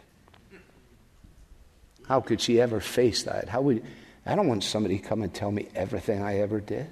[2.07, 3.49] How could she ever face that?
[3.49, 3.83] How would
[4.25, 6.89] I don't want somebody to come and tell me everything I ever did.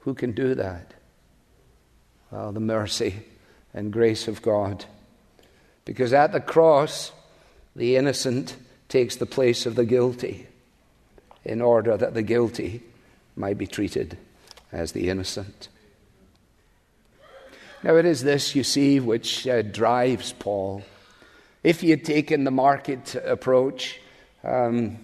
[0.00, 0.94] Who can do that?
[2.30, 3.22] Well, the mercy
[3.74, 4.84] and grace of God.
[5.84, 7.12] Because at the cross,
[7.74, 8.56] the innocent
[8.88, 10.46] takes the place of the guilty
[11.46, 12.82] in order that the guilty
[13.36, 14.18] might be treated
[14.72, 15.68] as the innocent.
[17.82, 20.82] Now, it is this, you see, which uh, drives Paul.
[21.62, 24.00] If he had taken the market approach,
[24.42, 24.98] um,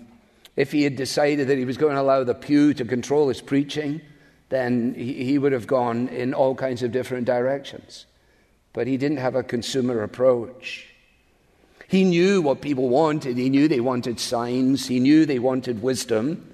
[0.56, 3.40] if he had decided that he was going to allow the pew to control his
[3.40, 4.00] preaching,
[4.48, 8.06] then he, he would have gone in all kinds of different directions.
[8.72, 10.91] But he didn't have a consumer approach.
[11.92, 13.36] He knew what people wanted.
[13.36, 14.88] He knew they wanted signs.
[14.88, 16.50] He knew they wanted wisdom.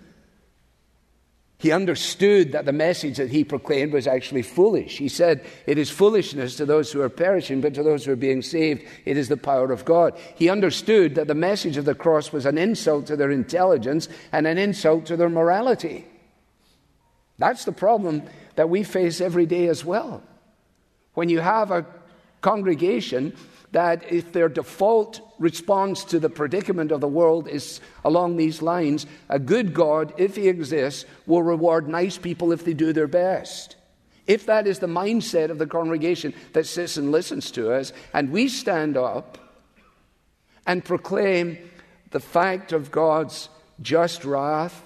[1.59, 4.99] He understood that the message that he proclaimed was actually foolish.
[4.99, 8.17] He said, It is foolishness to those who are perishing, but to those who are
[8.17, 10.19] being saved, it is the power of God.
[10.35, 14.45] He understood that the message of the cross was an insult to their intelligence and
[14.45, 16.05] an insult to their morality.
[17.39, 18.25] That's the problem
[18.57, 20.21] that we face every day as well.
[21.15, 21.87] When you have a
[22.41, 23.35] congregation
[23.73, 29.07] that if their default response to the predicament of the world is along these lines,
[29.29, 33.77] a good God, if he exists, will reward nice people if they do their best.
[34.27, 38.31] If that is the mindset of the congregation that sits and listens to us, and
[38.31, 39.39] we stand up
[40.67, 41.59] and proclaim
[42.11, 43.49] the fact of God's
[43.81, 44.83] just wrath,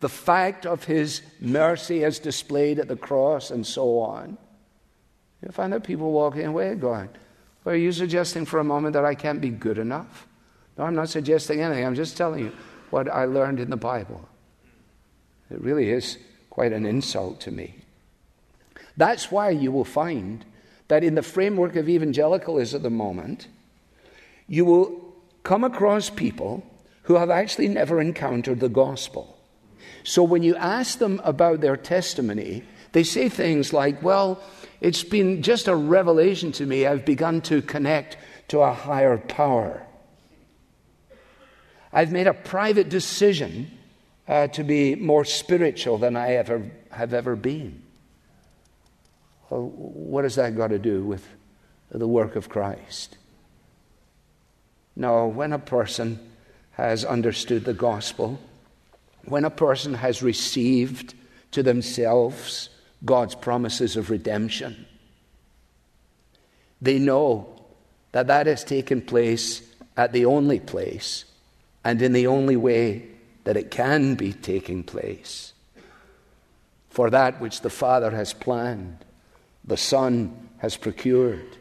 [0.00, 4.38] the fact of his mercy as displayed at the cross, and so on,
[5.42, 7.08] you'll find that people walking away going,
[7.64, 10.26] or are you suggesting for a moment that I can't be good enough?
[10.76, 11.84] No, I'm not suggesting anything.
[11.84, 12.52] I'm just telling you
[12.90, 14.28] what I learned in the Bible.
[15.50, 17.76] It really is quite an insult to me.
[18.96, 20.44] That's why you will find
[20.88, 23.48] that in the framework of evangelicalism at the moment,
[24.48, 26.64] you will come across people
[27.04, 29.38] who have actually never encountered the gospel.
[30.02, 34.42] So when you ask them about their testimony, they say things like, well,
[34.80, 36.86] it's been just a revelation to me.
[36.86, 38.16] I've begun to connect
[38.48, 39.86] to a higher power.
[41.92, 43.70] I've made a private decision
[44.28, 47.82] uh, to be more spiritual than I ever have ever been.
[49.48, 51.26] Well, what has that got to do with
[51.90, 53.16] the work of Christ?
[54.94, 56.18] No, when a person
[56.72, 58.40] has understood the gospel,
[59.24, 61.14] when a person has received
[61.50, 62.68] to themselves
[63.04, 64.86] God's promises of redemption.
[66.82, 67.60] They know
[68.12, 69.62] that that has taken place
[69.96, 71.24] at the only place
[71.84, 73.06] and in the only way
[73.44, 75.52] that it can be taking place.
[76.90, 79.04] For that which the Father has planned,
[79.64, 81.56] the Son has procured,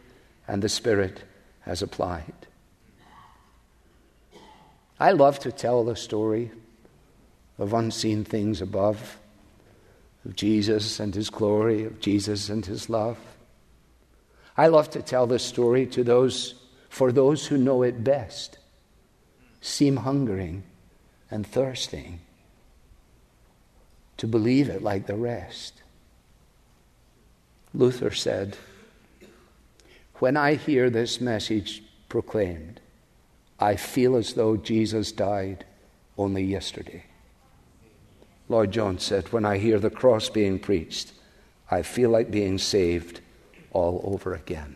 [0.47, 1.23] and the Spirit
[1.61, 2.33] has applied.
[4.99, 6.51] I love to tell the story
[7.57, 9.17] of unseen things above
[10.25, 13.17] of Jesus and his glory, of Jesus and his love.
[14.57, 16.55] I love to tell this story to those,
[16.89, 18.57] for those who know it best,
[19.61, 20.63] seem hungering
[21.31, 22.19] and thirsting
[24.17, 25.81] to believe it like the rest.
[27.73, 28.57] Luther said,
[30.15, 32.81] When I hear this message proclaimed,
[33.59, 35.65] I feel as though Jesus died
[36.17, 37.05] only yesterday.
[38.49, 41.13] Lloyd Jones said, When I hear the cross being preached,
[41.71, 43.21] I feel like being saved
[43.71, 44.75] all over again.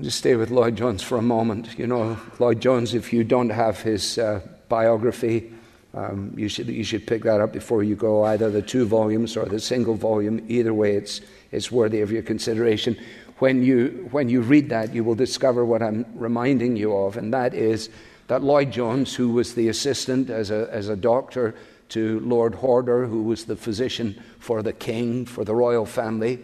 [0.00, 1.78] Just stay with Lloyd Jones for a moment.
[1.78, 5.52] You know, Lloyd Jones, if you don't have his uh, biography,
[5.94, 9.36] um, you, should, you should pick that up before you go, either the two volumes
[9.36, 10.44] or the single volume.
[10.48, 11.20] Either way, it's,
[11.52, 12.98] it's worthy of your consideration.
[13.38, 17.32] When you, when you read that, you will discover what I'm reminding you of, and
[17.32, 17.88] that is
[18.26, 21.54] that Lloyd Jones, who was the assistant as a, as a doctor
[21.90, 26.42] to Lord Horder, who was the physician for the king, for the royal family,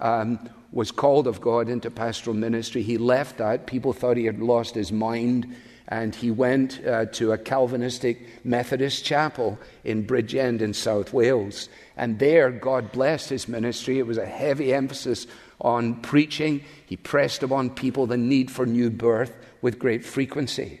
[0.00, 2.82] um, was called of God into pastoral ministry.
[2.82, 3.66] He left that.
[3.66, 5.54] People thought he had lost his mind
[5.88, 11.68] and he went uh, to a Calvinistic Methodist chapel in Bridgend in South Wales.
[11.96, 13.98] And there, God blessed his ministry.
[13.98, 15.26] It was a heavy emphasis
[15.60, 16.62] on preaching.
[16.86, 20.80] He pressed upon people the need for new birth with great frequency.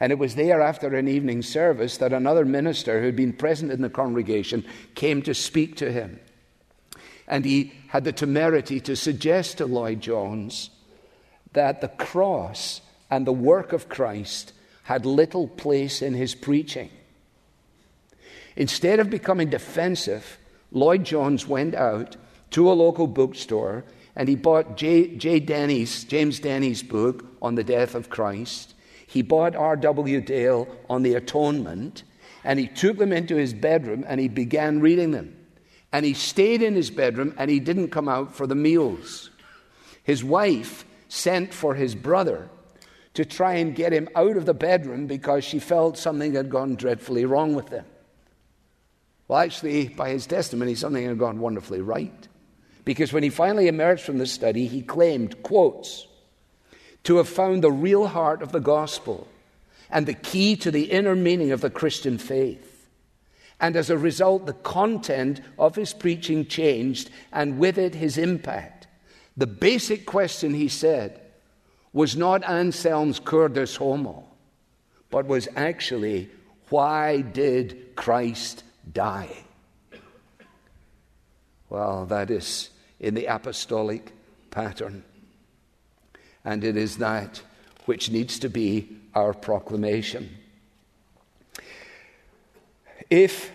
[0.00, 3.70] And it was there after an evening service that another minister who had been present
[3.70, 6.18] in the congregation came to speak to him.
[7.28, 10.70] And he had the temerity to suggest to Lloyd Jones
[11.52, 12.80] that the cross
[13.10, 16.90] and the work of Christ had little place in his preaching.
[18.56, 20.38] Instead of becoming defensive,
[20.72, 22.16] Lloyd Jones went out
[22.50, 23.84] to a local bookstore
[24.16, 25.14] and he bought J.
[25.16, 25.40] J.
[25.40, 28.74] Denney's, James Denney's book on the death of Christ.
[29.10, 30.20] He bought R.W.
[30.20, 32.04] Dale on the atonement
[32.44, 35.36] and he took them into his bedroom and he began reading them.
[35.92, 39.30] And he stayed in his bedroom and he didn't come out for the meals.
[40.04, 42.48] His wife sent for his brother
[43.14, 46.76] to try and get him out of the bedroom because she felt something had gone
[46.76, 47.86] dreadfully wrong with him.
[49.26, 52.28] Well, actually, by his testimony, something had gone wonderfully right.
[52.84, 56.06] Because when he finally emerged from the study, he claimed, quotes,
[57.04, 59.26] to have found the real heart of the gospel
[59.90, 62.88] and the key to the inner meaning of the Christian faith.
[63.60, 68.86] And as a result, the content of his preaching changed, and with it, his impact.
[69.36, 71.20] The basic question, he said,
[71.92, 74.24] was not Anselm's Cur Homo,
[75.10, 76.30] but was actually,
[76.68, 79.44] why did Christ die?
[81.68, 84.12] Well, that is in the apostolic
[84.50, 85.04] pattern.
[86.44, 87.42] And it is that
[87.84, 90.36] which needs to be our proclamation.
[93.08, 93.50] If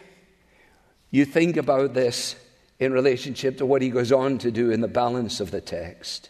[1.11, 2.36] you think about this
[2.79, 6.29] in relationship to what he goes on to do in the balance of the text,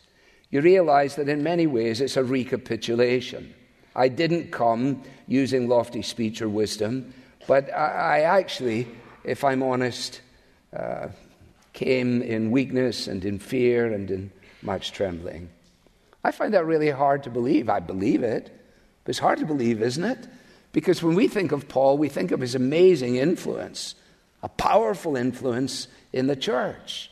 [0.51, 3.53] you realize that in many ways it's a recapitulation.
[3.95, 7.13] I didn't come using lofty speech or wisdom,
[7.47, 8.87] but I, actually,
[9.23, 10.21] if I'm honest,
[10.75, 11.07] uh,
[11.73, 14.31] came in weakness and in fear and in
[14.61, 15.49] much trembling.
[16.25, 17.69] I find that really hard to believe.
[17.69, 18.49] I believe it,
[19.03, 20.27] but it's hard to believe, isn't it?
[20.71, 23.93] Because when we think of Paul, we think of his amazing influence,
[24.41, 27.11] a powerful influence in the church.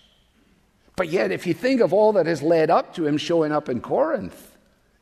[0.96, 3.70] But yet, if you think of all that has led up to him showing up
[3.70, 4.58] in Corinth,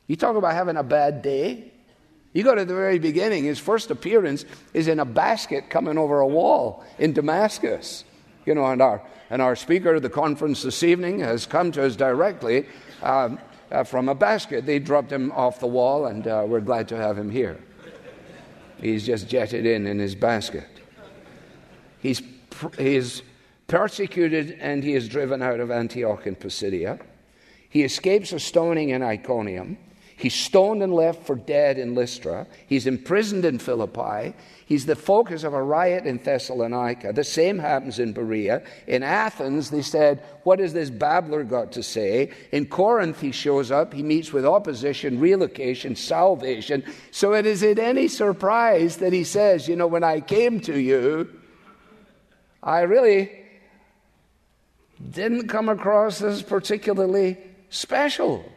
[0.07, 1.71] you talk about having a bad day.
[2.33, 4.43] You go to the very beginning, his first appearance
[4.73, 8.03] is in a basket coming over a wall in Damascus.
[8.45, 11.85] You know, and our, and our speaker of the conference this evening has come to
[11.85, 12.65] us directly
[13.01, 13.39] um,
[13.71, 14.65] uh, from a basket.
[14.65, 17.59] They dropped him off the wall, and uh, we're glad to have him here.
[18.79, 20.67] He's just jetted in in his basket.
[21.99, 22.21] He's,
[22.77, 23.21] he's
[23.67, 26.99] persecuted and he is driven out of Antioch in Pisidia.
[27.69, 29.77] He escapes a stoning in Iconium.
[30.17, 32.47] He's stoned and left for dead in Lystra.
[32.67, 34.35] He's imprisoned in Philippi.
[34.71, 37.11] He's the focus of a riot in Thessalonica.
[37.11, 38.63] The same happens in Berea.
[38.87, 42.31] In Athens, they said, What has this babbler got to say?
[42.53, 43.93] In Corinth, he shows up.
[43.93, 46.85] He meets with opposition, relocation, salvation.
[47.11, 50.79] So it is it any surprise that he says, You know, when I came to
[50.79, 51.27] you,
[52.63, 53.29] I really
[55.09, 57.37] didn't come across as particularly
[57.69, 58.49] special.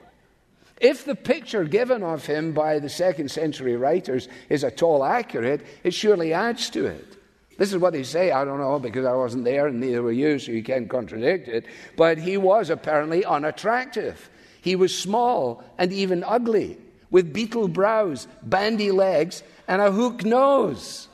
[0.80, 5.64] If the picture given of him by the second century writers is at all accurate,
[5.84, 7.16] it surely adds to it.
[7.56, 8.32] This is what they say.
[8.32, 11.46] I don't know because I wasn't there and neither were you, so you can't contradict
[11.46, 11.66] it.
[11.96, 14.28] But he was apparently unattractive.
[14.60, 16.78] He was small and even ugly,
[17.10, 21.08] with beetle brows, bandy legs, and a hook nose.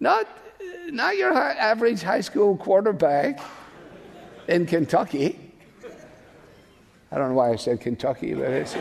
[0.00, 0.26] Not
[0.90, 3.40] not your average high school quarterback
[4.48, 5.51] in Kentucky.
[7.12, 8.74] I don't know why I said Kentucky, but it's.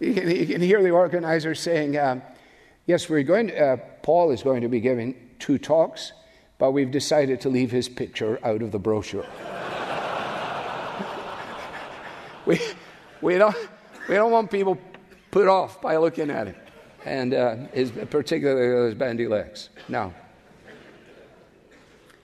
[0.00, 2.20] you, can, you can hear the organizer saying, um,
[2.86, 6.12] Yes, we're going to, uh, Paul is going to be giving two talks
[6.60, 9.24] but we've decided to leave his picture out of the brochure.
[12.46, 12.60] we,
[13.22, 13.56] we, don't,
[14.08, 14.78] we don't want people
[15.30, 16.56] put off by looking at him,
[17.06, 19.70] and uh, his, particularly his bandy legs.
[19.88, 20.12] No.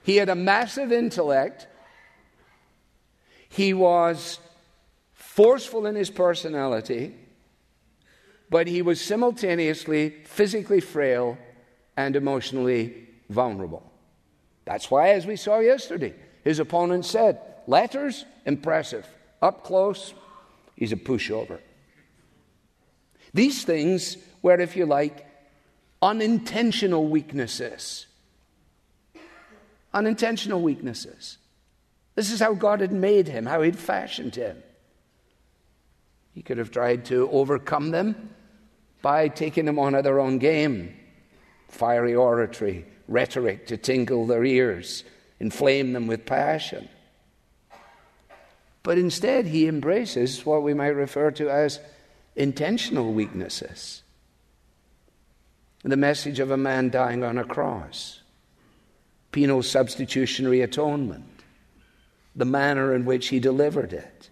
[0.07, 1.67] He had a massive intellect.
[3.49, 4.39] He was
[5.15, 7.13] forceful in his personality,
[8.49, 11.37] but he was simultaneously physically frail
[11.97, 13.83] and emotionally vulnerable.
[14.65, 19.09] That's why, as we saw yesterday, his opponent said, Letters, impressive.
[19.43, 20.15] Up close,
[20.77, 21.59] he's a pushover.
[23.35, 25.27] These things were, if you like,
[26.01, 28.07] unintentional weaknesses.
[29.97, 31.38] Unintentional weaknesses.
[32.16, 34.62] This is how God had made him, how he'd fashioned him.
[36.34, 38.28] He could have tried to overcome them
[39.01, 40.94] by taking them on at their own game
[41.68, 45.03] fiery oratory, rhetoric to tingle their ears,
[45.40, 46.90] inflame them with passion.
[48.82, 51.80] But instead, he embraces what we might refer to as
[52.36, 54.03] intentional weaknesses.
[55.84, 58.20] The message of a man dying on a cross,
[59.37, 61.43] penal substitutionary atonement,
[62.34, 64.30] the manner in which he delivered it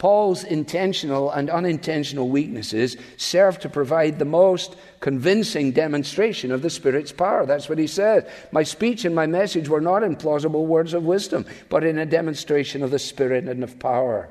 [0.00, 7.12] Paul's intentional and unintentional weaknesses serve to provide the most convincing demonstration of the Spirit's
[7.12, 7.44] power.
[7.44, 8.24] That's what he says.
[8.50, 12.06] My speech and my message were not in plausible words of wisdom, but in a
[12.06, 14.30] demonstration of the Spirit and of power.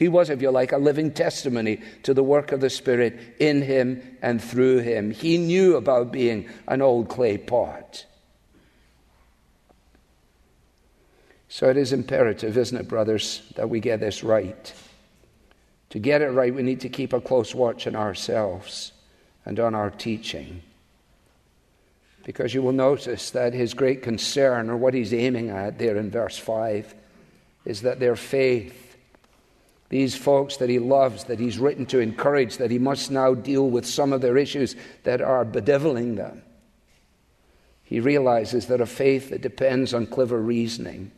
[0.00, 3.60] He was, if you like, a living testimony to the work of the Spirit in
[3.60, 5.10] him and through him.
[5.10, 8.06] He knew about being an old clay pot.
[11.50, 14.72] So it is imperative, isn't it, brothers, that we get this right.
[15.90, 18.92] To get it right, we need to keep a close watch on ourselves
[19.44, 20.62] and on our teaching.
[22.24, 26.10] Because you will notice that his great concern, or what he's aiming at there in
[26.10, 26.94] verse 5,
[27.66, 28.89] is that their faith,
[29.90, 33.68] these folks that he loves, that he's written to encourage, that he must now deal
[33.68, 36.42] with some of their issues that are bedeviling them.
[37.82, 41.10] He realizes that a faith that depends on clever reasoning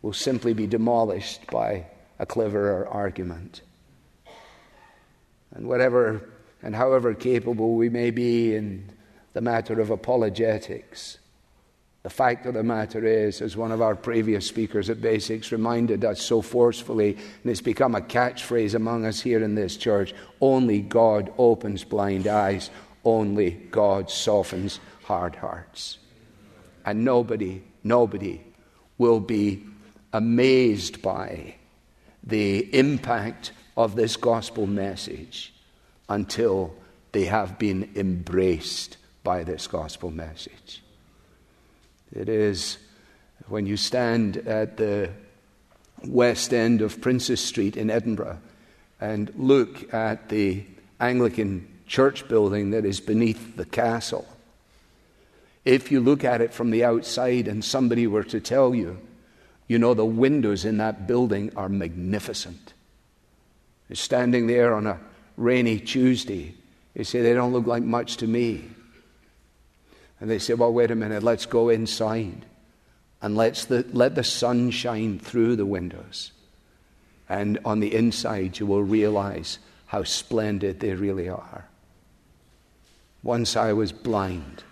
[0.00, 1.86] will simply be demolished by
[2.18, 3.60] a cleverer argument.
[5.54, 6.30] And whatever
[6.62, 8.90] and however capable we may be in
[9.34, 11.18] the matter of apologetics,
[12.02, 16.04] the fact of the matter is, as one of our previous speakers at Basics reminded
[16.04, 20.80] us so forcefully, and it's become a catchphrase among us here in this church only
[20.80, 22.70] God opens blind eyes,
[23.04, 25.98] only God softens hard hearts.
[26.84, 28.40] And nobody, nobody
[28.98, 29.64] will be
[30.12, 31.54] amazed by
[32.24, 35.54] the impact of this gospel message
[36.08, 36.74] until
[37.12, 40.82] they have been embraced by this gospel message.
[42.12, 42.78] It is
[43.48, 45.10] when you stand at the
[46.04, 48.38] west end of Princes Street in Edinburgh
[49.00, 50.64] and look at the
[51.00, 54.26] Anglican church building that is beneath the castle.
[55.64, 58.98] If you look at it from the outside and somebody were to tell you,
[59.68, 62.74] you know, the windows in that building are magnificent
[63.88, 64.98] You're standing there on a
[65.36, 66.54] rainy Tuesday.
[66.94, 68.64] They say, they don't look like much to me.
[70.22, 72.46] And they say, well, wait a minute, let's go inside
[73.20, 76.30] and let's the, let the sun shine through the windows.
[77.28, 81.66] And on the inside, you will realize how splendid they really are.
[83.24, 84.62] Once I was blind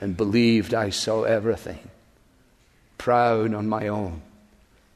[0.00, 1.90] and believed I saw everything,
[2.96, 4.22] proud on my own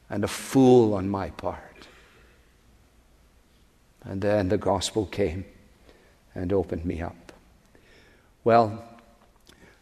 [0.09, 1.87] and a fool on my part.
[4.03, 5.45] And then the gospel came
[6.33, 7.31] and opened me up.
[8.43, 8.88] Well,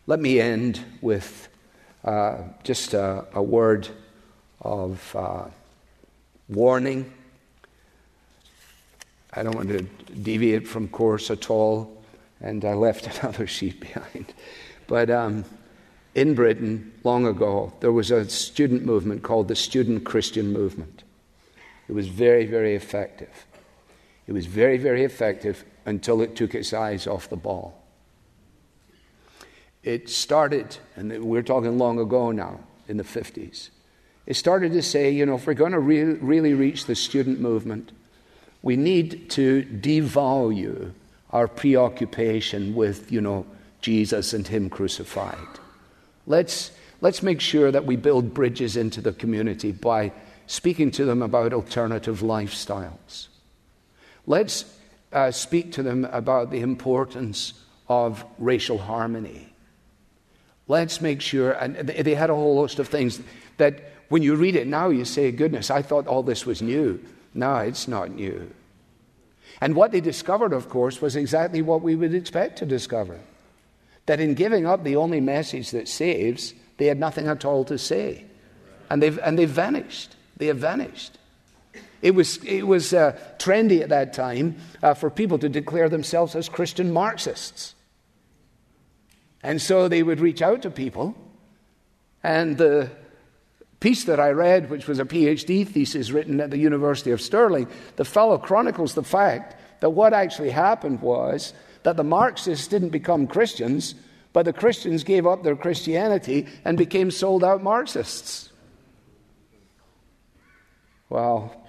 [0.08, 1.50] let me end with
[2.04, 3.90] uh, just a, a, word
[4.62, 5.46] of uh,
[6.48, 7.12] warning.
[9.34, 12.02] I don't want to deviate from course at all,
[12.40, 14.34] and I left another sheet behind.
[14.88, 15.44] But um,
[16.16, 21.04] in Britain, long ago, there was a student movement called the Student Christian Movement.
[21.90, 23.46] It was very, very effective.
[24.26, 27.84] It was very, very effective until it took its eyes off the ball.
[29.88, 32.60] It started, and we're talking long ago now,
[32.90, 33.70] in the 50s.
[34.26, 37.40] It started to say, you know, if we're going to re- really reach the student
[37.40, 37.94] movement,
[38.62, 40.92] we need to devalue
[41.32, 43.46] our preoccupation with, you know,
[43.80, 45.38] Jesus and Him crucified.
[46.26, 50.12] Let's, let's make sure that we build bridges into the community by
[50.48, 53.28] speaking to them about alternative lifestyles.
[54.26, 54.66] Let's
[55.14, 57.54] uh, speak to them about the importance
[57.88, 59.54] of racial harmony.
[60.68, 61.52] Let's make sure.
[61.52, 63.22] And they had a whole host of things
[63.58, 67.04] that when you read it now, you say, goodness, I thought all this was new.
[67.34, 68.52] No, it's not new.
[69.62, 73.20] And what they discovered, of course, was exactly what we would expect to discover
[74.06, 77.78] that in giving up the only message that saves, they had nothing at all to
[77.78, 78.26] say.
[78.90, 80.16] And they've, and they've vanished.
[80.38, 81.18] They have vanished.
[82.02, 86.36] It was, it was uh, trendy at that time uh, for people to declare themselves
[86.36, 87.76] as Christian Marxists.
[89.44, 91.16] And so they would reach out to people,
[92.24, 92.90] and the
[93.80, 97.68] piece that I read, which was a PhD thesis written at the University of Stirling,
[97.96, 103.28] the fellow chronicles the fact that what actually happened was that the Marxists didn't become
[103.28, 103.96] Christians,
[104.34, 108.52] but the Christians gave up their Christianity and became sold out Marxists.
[111.10, 111.66] Well,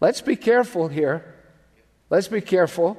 [0.00, 1.34] let's be careful here.
[2.10, 2.96] Let's be careful.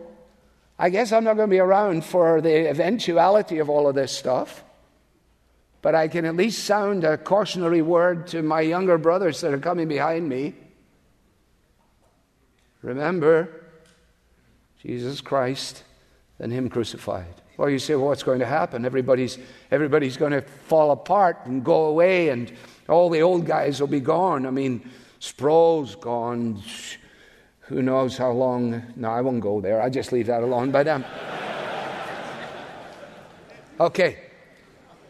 [0.77, 4.11] I guess I'm not going to be around for the eventuality of all of this
[4.11, 4.63] stuff
[5.85, 9.59] but I can at least sound a cautionary word to my younger brothers that are
[9.59, 10.55] coming behind me.
[12.81, 13.67] Remember
[14.81, 15.83] Jesus Christ
[16.39, 17.35] and Him crucified.
[17.55, 18.83] Well, you say, well, what's going to happen?
[18.83, 19.37] Everybody's,
[19.69, 22.51] everybody's going to fall apart and go away, and
[22.89, 24.47] all the old guys will be gone.
[24.47, 26.63] I mean, Sproul's gone.
[27.67, 28.83] Who knows how long?
[28.95, 29.81] No, I won't go there.
[29.81, 30.69] I just leave that alone.
[30.71, 31.03] But um,
[33.79, 34.19] okay,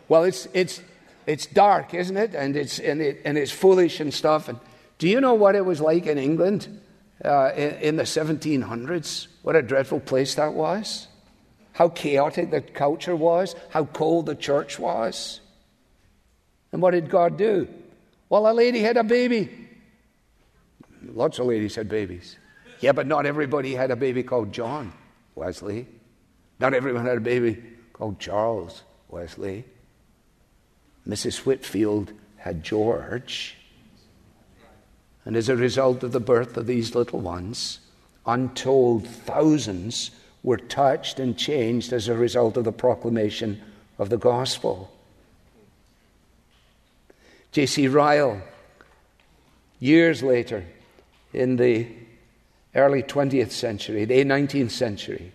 [0.07, 0.81] well, it's, it's,
[1.25, 2.33] it's dark, isn't it?
[2.33, 4.47] And it's, and, it, and it's foolish and stuff.
[4.47, 4.59] And
[4.99, 6.81] do you know what it was like in England
[7.23, 9.27] uh, in, in the 1700s?
[9.41, 11.07] What a dreadful place that was.
[11.73, 15.41] How chaotic the culture was, how cold the church was.
[16.71, 17.67] And what did God do?
[18.29, 19.67] Well, a lady had a baby.
[21.03, 22.37] Lots of ladies had babies.
[22.79, 24.93] Yeah, but not everybody had a baby called John
[25.33, 25.87] Wesley.
[26.59, 27.63] Not everyone had a baby
[27.93, 29.65] called Charles Wesley.
[31.07, 31.39] Mrs.
[31.39, 33.55] Whitefield had George.
[35.23, 37.79] And as a result of the birth of these little ones,
[38.25, 40.11] untold thousands
[40.43, 43.61] were touched and changed as a result of the proclamation
[43.97, 44.91] of the gospel.
[47.51, 47.87] J.C.
[47.87, 48.41] Ryle,
[49.79, 50.65] years later,
[51.33, 51.87] in the
[52.75, 55.31] early 20th century, the 19th century,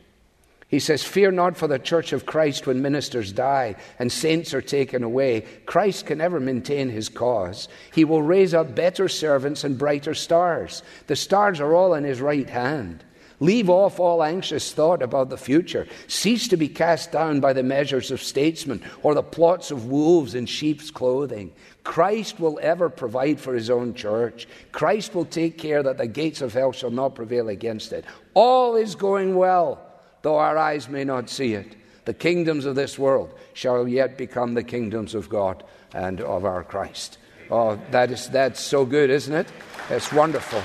[0.70, 4.62] he says, Fear not for the church of Christ when ministers die and saints are
[4.62, 5.44] taken away.
[5.66, 7.68] Christ can never maintain his cause.
[7.92, 10.84] He will raise up better servants and brighter stars.
[11.08, 13.02] The stars are all in his right hand.
[13.40, 15.88] Leave off all anxious thought about the future.
[16.06, 20.36] Cease to be cast down by the measures of statesmen or the plots of wolves
[20.36, 21.50] in sheep's clothing.
[21.84, 24.46] Christ will ever provide for his own church.
[24.72, 28.04] Christ will take care that the gates of hell shall not prevail against it.
[28.34, 29.86] All is going well
[30.22, 31.76] though our eyes may not see it.
[32.04, 35.62] The kingdoms of this world shall yet become the kingdoms of God
[35.94, 37.18] and of our Christ.
[37.50, 39.46] Oh, that is, that's so good, isn't it?
[39.88, 40.60] It's wonderful.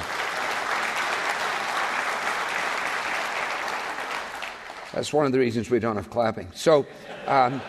[4.93, 6.51] That's one of the reasons we don't have clapping.
[6.53, 6.85] So
[7.27, 7.61] um,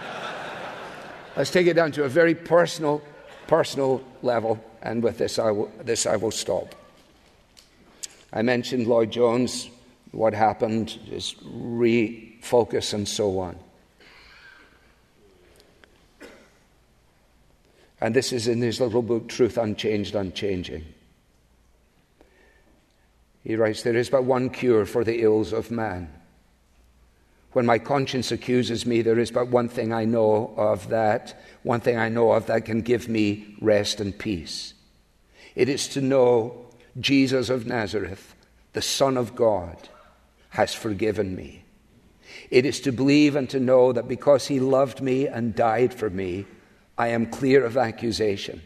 [1.36, 3.03] let's take it down to a very personal,
[3.47, 6.74] personal level, and with this I will, this I will stop.
[8.32, 9.70] I mentioned Lloyd Jones
[10.12, 13.59] what happened, just refocus and so on.
[18.01, 20.84] And this is in his little book, Truth Unchanged, Unchanging.
[23.42, 26.12] He writes, There is but one cure for the ills of man.
[27.57, 31.80] When my conscience accuses me, there is but one thing I know of that, one
[31.80, 34.74] thing I know of that can give me rest and peace.
[35.54, 36.66] It is to know
[37.00, 38.34] Jesus of Nazareth,
[38.74, 39.88] the Son of God
[40.50, 41.64] has forgiven me.
[42.50, 46.11] It is to believe and to know that because he loved me and died for
[46.11, 46.44] me,
[46.98, 48.61] I am clear of accusation.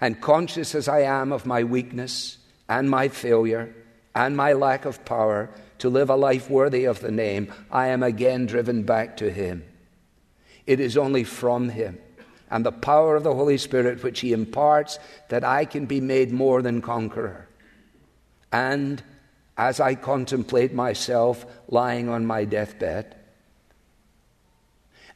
[0.00, 3.74] And conscious as I am of my weakness and my failure
[4.14, 8.02] and my lack of power to live a life worthy of the name, I am
[8.02, 9.64] again driven back to him.
[10.66, 11.98] It is only from him
[12.50, 14.98] and the power of the Holy Spirit which he imparts
[15.28, 17.48] that I can be made more than conqueror.
[18.52, 19.02] And
[19.56, 23.14] as I contemplate myself lying on my deathbed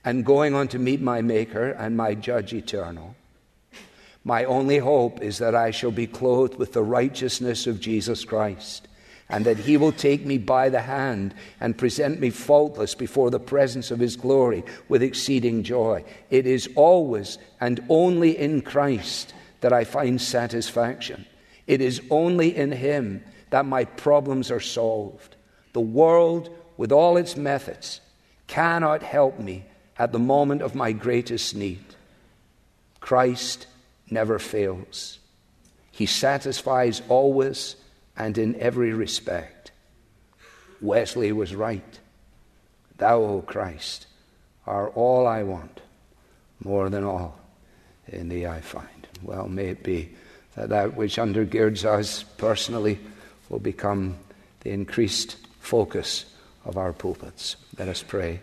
[0.05, 3.17] and going on to meet my Maker and my Judge eternal.
[4.25, 8.89] My only hope is that I shall be clothed with the righteousness of Jesus Christ,
[9.29, 13.39] and that He will take me by the hand and present me faultless before the
[13.39, 16.05] presence of His glory with exceeding joy.
[16.31, 21.27] It is always and only in Christ that I find satisfaction.
[21.67, 25.37] It is only in Him that my problems are solved.
[25.75, 26.49] The world,
[26.79, 28.01] with all its methods,
[28.47, 29.67] cannot help me
[29.99, 31.85] at the moment of my greatest need.
[33.01, 33.67] Christ
[34.11, 35.19] never fails.
[35.91, 37.77] He satisfies always
[38.17, 39.71] and in every respect.
[40.81, 41.99] Wesley was right.
[42.99, 44.07] Thou, O Christ,
[44.67, 45.81] are all I want,
[46.63, 47.39] more than all
[48.09, 49.09] in thee I find.
[49.23, 50.11] Well, may it be
[50.55, 53.01] that that which undergirds us personally
[53.49, 54.17] will become
[54.61, 56.27] the increased focus
[56.65, 57.57] of our pulpits.
[57.79, 58.41] Let us pray.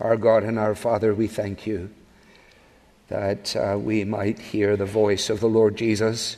[0.00, 1.90] Our God and our Father, we thank you
[3.08, 6.36] that uh, we might hear the voice of the Lord Jesus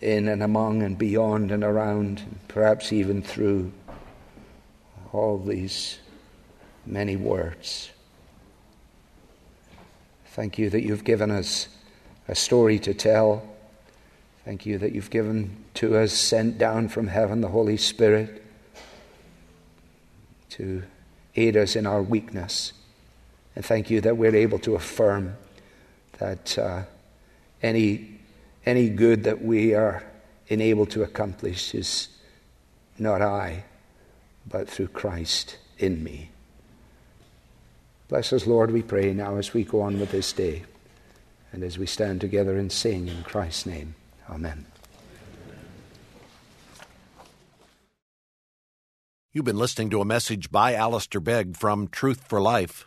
[0.00, 3.72] in and among and beyond and around, and perhaps even through
[5.12, 5.98] all these
[6.86, 7.90] many words.
[10.26, 11.68] Thank you that you've given us
[12.26, 13.44] a story to tell.
[14.44, 18.42] Thank you that you've given to us, sent down from heaven, the Holy Spirit
[20.50, 20.82] to
[21.36, 22.72] aid us in our weakness.
[23.56, 25.36] And thank you that we're able to affirm
[26.18, 26.82] that uh,
[27.62, 28.18] any,
[28.66, 30.04] any good that we are
[30.48, 32.08] enabled to accomplish is
[32.98, 33.64] not I,
[34.48, 36.30] but through Christ in me.
[38.08, 40.64] Bless us, Lord, we pray now as we go on with this day
[41.52, 43.94] and as we stand together and sing in Christ's name.
[44.28, 44.66] Amen.
[49.32, 52.86] You've been listening to a message by Alistair Begg from Truth for Life,